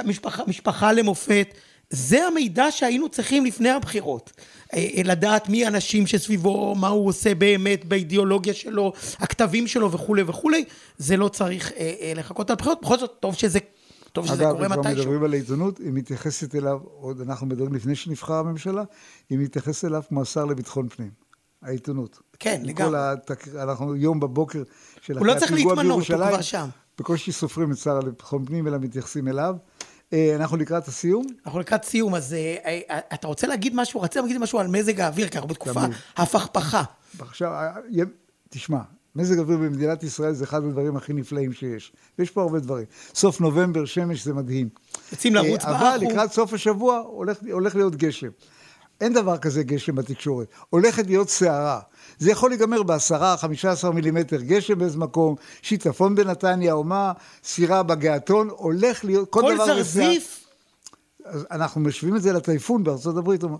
משפחה, 0.04 0.42
משפחה 0.46 0.92
למופת. 0.92 1.54
זה 1.90 2.26
המידע 2.26 2.66
שהיינו 2.70 3.08
צריכים 3.08 3.44
לפני 3.44 3.70
הבחירות. 3.70 4.32
לדעת 5.04 5.48
מי 5.48 5.64
האנשים 5.64 6.06
שסביבו, 6.06 6.74
מה 6.74 6.88
הוא 6.88 7.08
עושה 7.08 7.34
באמת 7.34 7.84
באידיאולוגיה 7.84 8.54
שלו, 8.54 8.92
הכתבים 9.18 9.66
שלו 9.66 9.92
וכולי 9.92 10.22
וכולי. 10.26 10.64
זה 10.98 11.16
לא 11.16 11.28
צריך 11.28 11.72
לחכות 12.16 12.50
על 12.50 12.56
בחירות. 12.56 12.80
בכל 12.82 12.98
זאת, 12.98 13.12
טוב 13.20 13.34
שזה, 13.34 13.58
טוב 14.16 14.26
שזה 14.26 14.42
אגב, 14.42 14.52
קורה 14.52 14.66
אם 14.66 14.72
כבר 14.72 14.80
מתישהו. 14.80 15.00
מדברים 15.00 15.24
על 15.24 15.32
העיתונות, 15.32 15.78
היא 15.78 15.92
מתייחסת 15.92 16.54
אליו, 16.54 16.78
עוד 16.82 17.20
אנחנו 17.20 17.46
מדברים 17.46 17.74
לפני 17.74 17.94
שנבחר 17.94 18.34
הממשלה, 18.34 18.82
היא 19.30 19.38
מתייחסת 19.38 19.84
אליו 19.84 20.02
כמו 20.08 20.22
השר 20.22 20.44
לביטחון 20.44 20.88
פנים. 20.88 21.10
העיתונות. 21.62 22.20
כן, 22.38 22.60
לגמרי. 22.64 22.98
התק... 22.98 23.48
אנחנו 23.48 23.96
יום 23.96 24.20
בבוקר 24.20 24.62
של 25.00 25.18
הוא 25.18 25.26
לא 25.26 25.34
צריך 25.38 25.52
הפיגוע 25.52 25.74
להתמנות, 25.74 25.92
הוא 25.92 26.02
בירושלים, 26.02 26.32
כבר 26.32 26.42
שם. 26.42 26.68
בקושי 26.98 27.32
סופרים 27.32 27.72
את 27.72 27.76
שר 27.76 27.98
לביטחון 27.98 28.44
פנים, 28.44 28.66
אלא 28.66 28.78
מתייחסים 28.78 29.28
אליו. 29.28 29.56
אה, 30.12 30.36
אנחנו 30.36 30.56
לקראת 30.56 30.88
הסיום. 30.88 31.26
אנחנו 31.46 31.60
לקראת 31.60 31.84
סיום, 31.84 32.14
אז 32.14 32.34
אה, 32.34 32.56
אה, 32.90 32.98
אתה 33.14 33.26
רוצה 33.26 33.46
להגיד 33.46 33.74
משהו, 33.74 34.00
רצית 34.00 34.22
להגיד 34.22 34.38
משהו 34.38 34.58
על 34.58 34.66
מזג 34.66 35.00
האוויר, 35.00 35.28
כי 35.28 35.36
אנחנו 35.36 35.48
בתקופה. 35.48 35.80
הפכפכה. 36.16 36.82
עכשיו, 37.18 37.52
תשמע, 38.48 38.80
מזג 39.16 39.38
אוויר 39.38 39.58
במדינת 39.58 40.02
ישראל 40.02 40.32
זה 40.32 40.44
אחד 40.44 40.64
הדברים 40.64 40.96
הכי 40.96 41.12
נפלאים 41.12 41.52
שיש. 41.52 41.92
ויש 42.18 42.30
פה 42.30 42.42
הרבה 42.42 42.58
דברים. 42.58 42.84
סוף 43.14 43.40
נובמבר, 43.40 43.84
שמש 43.84 44.24
זה 44.24 44.34
מדהים. 44.34 44.68
יוצאים 45.12 45.34
לרוץ 45.34 45.64
אה, 45.64 45.70
אבל 45.70 45.98
באחו. 45.98 46.10
לקראת 46.12 46.32
סוף 46.32 46.52
השבוע 46.52 46.98
הולך, 46.98 47.38
הולך 47.52 47.76
להיות 47.76 47.96
גשם. 47.96 48.28
אין 49.00 49.12
דבר 49.12 49.38
כזה 49.38 49.62
גשם 49.62 49.94
בתקשורת. 49.94 50.46
הולכת 50.70 51.06
להיות 51.06 51.28
סערה. 51.28 51.80
זה 52.18 52.30
יכול 52.30 52.50
להיגמר 52.50 52.82
בעשרה, 52.82 53.36
חמישה 53.36 53.70
עשר 53.70 53.90
מילימטר 53.90 54.40
גשם 54.40 54.78
באיזה 54.78 54.98
מקום, 54.98 55.34
שיטפון 55.62 56.14
בנתניה 56.14 56.72
או 56.72 56.84
מה, 56.84 57.12
סירה 57.44 57.82
בגעתון, 57.82 58.48
הולך 58.50 59.04
להיות, 59.04 59.30
כל, 59.30 59.40
כל 59.40 59.54
דבר 59.54 59.66
זרזיף, 59.66 60.44
אז 61.24 61.46
אנחנו 61.50 61.80
משווים 61.80 62.16
את 62.16 62.22
זה 62.22 62.32
לטייפון 62.32 62.84
בארצות 62.84 63.16
הברית, 63.16 63.42
הוא 63.42 63.58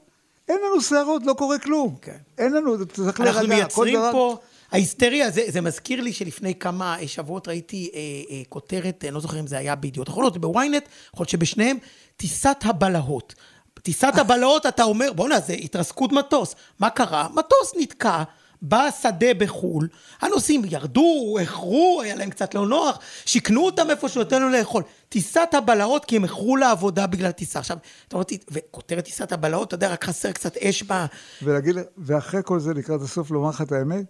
אין 0.49 0.59
לנו 0.67 0.81
שערות, 0.81 1.23
לא 1.27 1.33
קורה 1.33 1.59
כלום. 1.59 1.97
כן. 2.03 2.17
אין 2.39 2.53
לנו, 2.53 2.87
צריך 2.87 3.21
אנחנו 3.21 3.25
להירגע, 3.25 3.41
כל 3.41 3.49
מייצרים 3.49 3.97
דבר- 3.99 4.13
פה... 4.13 4.39
ההיסטריה, 4.73 5.31
זה, 5.31 5.43
זה 5.49 5.61
מזכיר 5.61 6.01
לי 6.01 6.13
שלפני 6.13 6.55
כמה 6.55 6.97
אה, 7.01 7.09
שבועות 7.09 7.49
ראיתי 7.49 7.91
אה, 7.95 8.01
אה, 8.31 8.43
כותרת, 8.49 9.05
אני 9.05 9.15
לא 9.15 9.21
זוכר 9.21 9.41
אם 9.41 9.47
זה 9.47 9.59
היה 9.59 9.75
בידיעות 9.75 10.09
אחרונות, 10.09 10.39
בוויינט, 10.39 10.89
יכול 11.15 11.23
להיות 11.23 11.31
שבשניהם, 11.31 11.77
טיסת 12.17 12.57
הבלהות. 12.65 13.35
טיסת 13.83 14.13
הבלהות, 14.17 14.67
אתה 14.67 14.83
אומר, 14.85 15.13
בואנה, 15.13 15.41
זה 15.41 15.53
התרסקות 15.53 16.13
מטוס. 16.13 16.55
מה 16.79 16.91
קרה? 16.91 17.29
מטוס 17.35 17.73
נתקע. 17.77 18.23
בשדה 18.63 19.35
בחו"ל, 19.39 19.89
הנוסעים 20.21 20.63
ירדו, 20.65 21.37
איחרו, 21.39 22.01
היה 22.03 22.15
להם 22.15 22.31
קצת 22.31 22.55
לא 22.55 22.67
נוח, 22.67 22.99
שיכנו 23.25 23.67
אותם 23.67 23.91
איפה 23.91 24.09
שנותן 24.09 24.43
לנו 24.43 24.51
לאכול. 24.51 24.83
טיסת 25.09 25.49
הבלהות, 25.53 26.05
כי 26.05 26.17
הם 26.17 26.25
איחרו 26.25 26.57
לעבודה 26.57 27.07
בגלל 27.07 27.31
טיסה. 27.31 27.59
עכשיו, 27.59 27.77
אתה 28.09 28.17
אומר, 28.17 28.25
וכותרת 28.51 29.05
טיסת 29.05 29.33
הבלהות, 29.33 29.69
אתה 29.69 29.75
יודע, 29.75 29.93
רק 29.93 30.05
חסר 30.05 30.33
קצת 30.33 30.57
אש 30.57 30.83
ב... 30.83 31.07
ולהגיד, 31.43 31.77
ואחרי 31.99 32.41
כל 32.45 32.61
זה, 32.61 32.75
לקראת 32.75 33.03
הסוף, 33.03 33.31
לומר 33.31 33.49
לך 33.49 33.63
את 33.63 33.73
האמת, 33.73 34.05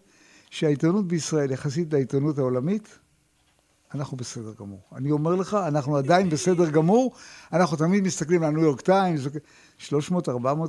שהעיתונות 0.51 1.09
בישראל, 1.09 1.51
יחסית 1.51 1.93
לעיתונות 1.93 2.39
העולמית, 2.39 2.99
אנחנו 3.95 4.17
בסדר 4.17 4.53
גמור. 4.61 4.81
אני 4.97 5.11
אומר 5.11 5.35
לך, 5.35 5.55
אנחנו 5.69 5.97
עדיין 5.97 6.31
בסדר 6.31 6.71
גמור, 6.71 7.13
אנחנו 7.53 7.77
תמיד 7.77 8.05
מסתכלים 8.05 8.43
על 8.43 8.51
ניו 8.51 8.63
יורק 8.63 8.81
טיימס, 8.81 9.21
300-400 9.89 9.91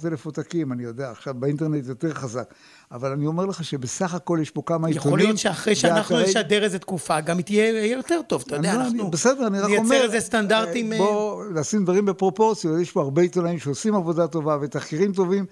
אלף 0.05 0.25
עותקים, 0.25 0.71
אני 0.71 0.83
יודע, 0.83 1.11
עכשיו 1.11 1.33
באינטרנט 1.33 1.87
יותר 1.87 2.13
חזק, 2.13 2.53
אבל 2.91 3.11
אני 3.11 3.25
אומר 3.25 3.45
לך 3.45 3.63
שבסך 3.63 4.13
הכל 4.13 4.39
יש 4.41 4.51
פה 4.51 4.61
כמה 4.65 4.87
עיתונים. 4.87 5.07
יכול 5.07 5.19
להיות 5.19 5.37
שאחרי 5.37 5.75
שאנחנו 5.75 6.19
נשדר 6.21 6.63
איזה 6.63 6.79
תקופה, 6.79 7.21
גם 7.21 7.37
היא 7.37 7.45
תהיה 7.45 7.85
יותר 7.85 8.19
טוב, 8.27 8.43
אתה 8.47 8.55
יודע, 8.55 8.73
אני- 8.73 8.83
אנחנו 8.83 9.11
בסדר, 9.11 9.47
אני 9.47 9.59
רק 9.59 9.69
אומר... 9.69 9.79
נייצר 9.89 10.05
איזה 10.05 10.19
סטנדרטים... 10.19 10.93
אה, 10.93 10.97
אה, 10.99 11.03
בוא 11.03 11.45
לשים 11.45 11.83
דברים 11.83 12.05
בפרופורציות, 12.05 12.79
יש 12.81 12.91
פה 12.91 13.01
הרבה 13.01 13.21
עיתונאים 13.21 13.59
שעושים 13.59 13.95
עבודה 13.95 14.27
טובה 14.27 14.57
ותחקירים 14.61 15.13
טובים. 15.13 15.45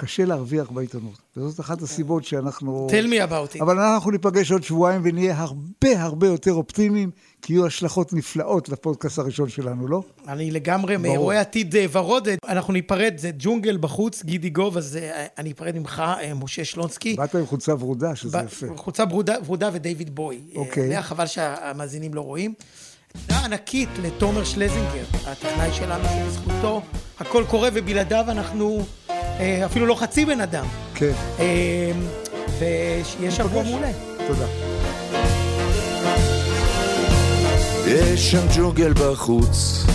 קשה 0.00 0.24
להרוויח 0.24 0.70
בעיתונות, 0.70 1.18
וזאת 1.36 1.60
אחת 1.60 1.82
הסיבות 1.82 2.24
שאנחנו... 2.24 2.86
Tell 2.90 3.06
me 3.06 3.30
about 3.30 3.56
it. 3.56 3.62
אבל 3.62 3.78
אנחנו 3.78 4.10
ניפגש 4.10 4.52
עוד 4.52 4.62
שבועיים 4.62 5.00
ונהיה 5.04 5.38
הרבה 5.38 6.02
הרבה 6.02 6.26
יותר 6.26 6.52
אופטימיים, 6.52 7.10
כי 7.42 7.52
יהיו 7.52 7.66
השלכות 7.66 8.12
נפלאות 8.12 8.68
לפודקאסט 8.68 9.18
הראשון 9.18 9.48
שלנו, 9.48 9.88
לא? 9.88 10.02
אני 10.28 10.50
לגמרי. 10.50 11.16
רואה 11.16 11.40
עתיד 11.40 11.76
אה, 11.76 11.86
ורוד, 11.92 12.28
אנחנו 12.48 12.72
ניפרד, 12.72 13.14
זה 13.16 13.30
ג'ונגל 13.38 13.76
בחוץ, 13.80 14.22
גידי 14.22 14.50
גוב, 14.50 14.76
אז 14.76 14.96
אה, 14.96 15.26
אני 15.38 15.52
אפרד 15.52 15.78
ממך, 15.78 16.02
אה, 16.20 16.34
משה 16.34 16.64
שלונסקי. 16.64 17.14
באת 17.16 17.34
עם 17.34 17.46
חולצה 17.46 17.74
ורודה, 17.74 18.16
שזה 18.16 18.38
יפה. 18.38 18.66
חולצה 18.76 19.04
ורודה, 19.44 19.70
ודייוויד 19.72 20.14
בוי. 20.14 20.40
אוקיי. 20.54 21.02
חבל 21.02 21.26
שהמאזינים 21.26 22.14
לא 22.14 22.20
רואים. 22.20 22.54
תודה 23.12 23.44
ענקית 23.44 23.88
לתומר 24.02 24.44
שלזינגר, 24.44 25.04
הטכנאי 25.26 25.72
שלנו, 25.72 26.04
שבזכותו 26.04 26.82
הכל 27.18 27.44
קורה, 27.48 27.68
ובלעדיו 27.74 28.24
אנחנו 28.28 28.84
אפילו 29.66 29.86
לא 29.86 29.94
חצי 29.94 30.24
בן 30.24 30.40
אדם. 30.40 30.64
כן, 30.94 31.12
אה, 31.38 31.92
ושיהיה 32.58 33.30
שבוע 33.30 33.62
מעולה. 33.62 33.90
תודה. 34.26 34.46
יש 37.86 38.30
שם 38.30 38.46
ג'ונגל 38.56 38.92
בחוץ, 38.92 39.86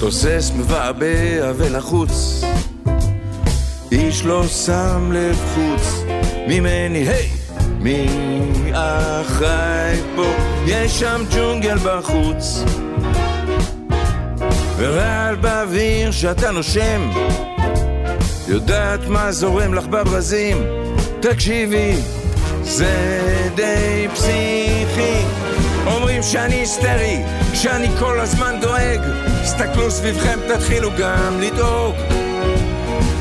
תוסס 0.00 0.52
מבעבע 0.56 1.52
ולחוץ, 1.56 2.44
איש 3.92 4.24
לא 4.24 4.46
שם 4.46 5.12
לב 5.12 5.38
חוץ 5.54 6.02
ממני, 6.48 6.98
היי! 7.08 7.28
מי 7.78 8.06
אחראי 8.72 9.96
פה? 10.16 10.32
יש 10.66 11.00
שם 11.00 11.22
ג'ונגל 11.36 11.78
בחוץ, 11.78 12.64
ורעל 14.80 15.36
באוויר 15.36 16.10
שאתה 16.10 16.50
נושם. 16.50 17.10
יודעת 18.48 19.00
מה 19.08 19.32
זורם 19.32 19.74
לך 19.74 19.86
בברזים? 19.86 20.56
תקשיבי, 21.20 21.92
זה 22.62 23.20
די 23.54 24.08
פסיכי. 24.14 25.24
אומרים 25.86 26.22
שאני 26.22 26.54
היסטרי, 26.54 27.22
שאני 27.54 27.88
כל 27.98 28.20
הזמן 28.20 28.54
דואג. 28.60 29.00
הסתכלו 29.42 29.90
סביבכם, 29.90 30.38
תתחילו 30.48 30.90
גם 30.98 31.40
לדאוג. 31.40 31.94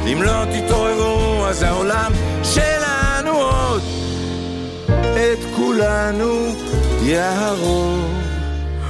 אם 0.06 0.22
לא 0.22 0.44
תתעוררו, 0.46 1.46
אז 1.46 1.64
העולם 1.64 2.12
שלנו 2.44 3.32
עוד. 3.32 3.82
את 4.88 5.56
כולנו 5.56 6.56
יהרוג. 7.02 8.06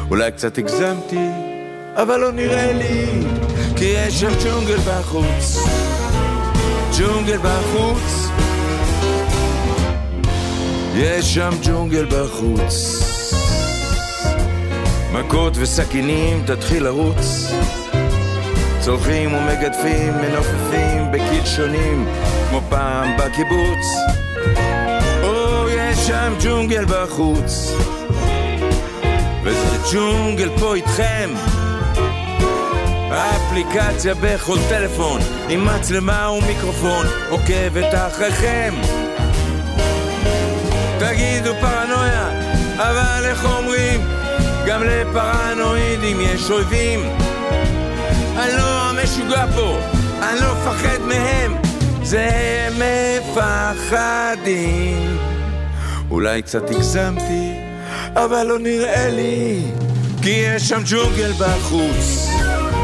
אולי 0.10 0.32
קצת 0.32 0.58
הגזמתי, 0.58 1.38
אבל 2.01 2.19
לא 2.19 2.31
נראה 2.31 2.73
לי 2.73 3.05
כי 3.75 3.85
יש 3.85 4.19
שם 4.19 4.31
ג'ונגל 4.43 4.77
בחוץ. 4.77 5.57
ג'ונגל 6.99 7.38
בחוץ. 7.38 8.29
יש 10.95 11.33
שם 11.33 11.49
ג'ונגל 11.63 12.05
בחוץ. 12.05 13.03
מכות 15.13 15.53
וסכינים 15.55 16.43
תתחיל 16.45 16.83
לרוץ. 16.83 17.51
צורכים 18.79 19.33
ומגדפים, 19.33 20.13
מנופפים 20.13 21.12
בקלשונים 21.12 22.07
כמו 22.49 22.62
פעם 22.69 23.17
בקיבוץ. 23.17 23.85
או 25.23 25.69
יש 25.69 25.97
שם 26.07 26.33
ג'ונגל 26.43 26.85
בחוץ. 26.85 27.73
וזה 29.43 29.77
ג'ונגל 29.93 30.49
פה 30.59 30.75
איתכם 30.75 31.29
האפליקציה 33.11 34.13
בכל 34.21 34.57
טלפון 34.69 35.21
עם 35.49 35.65
מצלמה 35.65 36.31
ומיקרופון 36.31 37.05
עוקבת 37.29 37.93
אחריכם. 37.93 38.73
תגידו 40.99 41.53
פרנויה, 41.61 42.29
אבל 42.77 43.25
איך 43.25 43.45
אומרים? 43.45 44.01
גם 44.67 44.83
לפרנואידים 44.83 46.17
יש 46.21 46.51
אויבים. 46.51 46.99
אני 48.37 48.57
לא 48.57 48.89
המשוגע 48.89 49.45
פה, 49.55 49.77
אני 50.21 50.39
לא 50.39 50.53
מפחד 50.53 51.01
מהם 51.07 51.55
זה 52.03 52.29
הם 52.31 52.73
מפחדים. 53.75 55.17
אולי 56.11 56.41
קצת 56.41 56.69
הגזמתי, 56.69 57.53
אבל 58.15 58.43
לא 58.43 58.59
נראה 58.59 59.09
לי 59.09 59.61
כי 60.21 60.29
יש 60.29 60.69
שם 60.69 60.81
ג'ונגל 60.85 61.31
בחוץ 61.31 62.28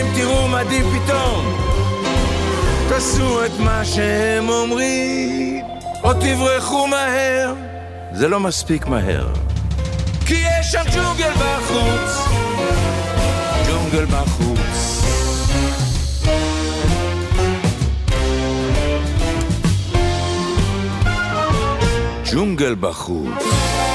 אם 0.00 0.06
תראו 0.16 0.48
מדים 0.48 0.84
פתאום. 0.90 1.56
תעשו 2.88 3.44
את 3.44 3.50
מה 3.58 3.84
שהם 3.84 4.48
אומרים 4.48 5.64
או 6.04 6.12
תברחו 6.12 6.86
מהר. 6.86 7.54
זה 8.12 8.28
לא 8.28 8.40
מספיק 8.40 8.86
מהר. 8.86 9.28
כי 10.26 10.34
יש 10.34 10.72
שם 10.72 10.82
ג'ונגל 10.94 11.32
בחוץ. 11.32 12.28
ג'ונגל 13.68 14.04
בחוץ. 14.04 15.02
ג'ונגל 22.32 22.74
בחוץ 22.80 23.85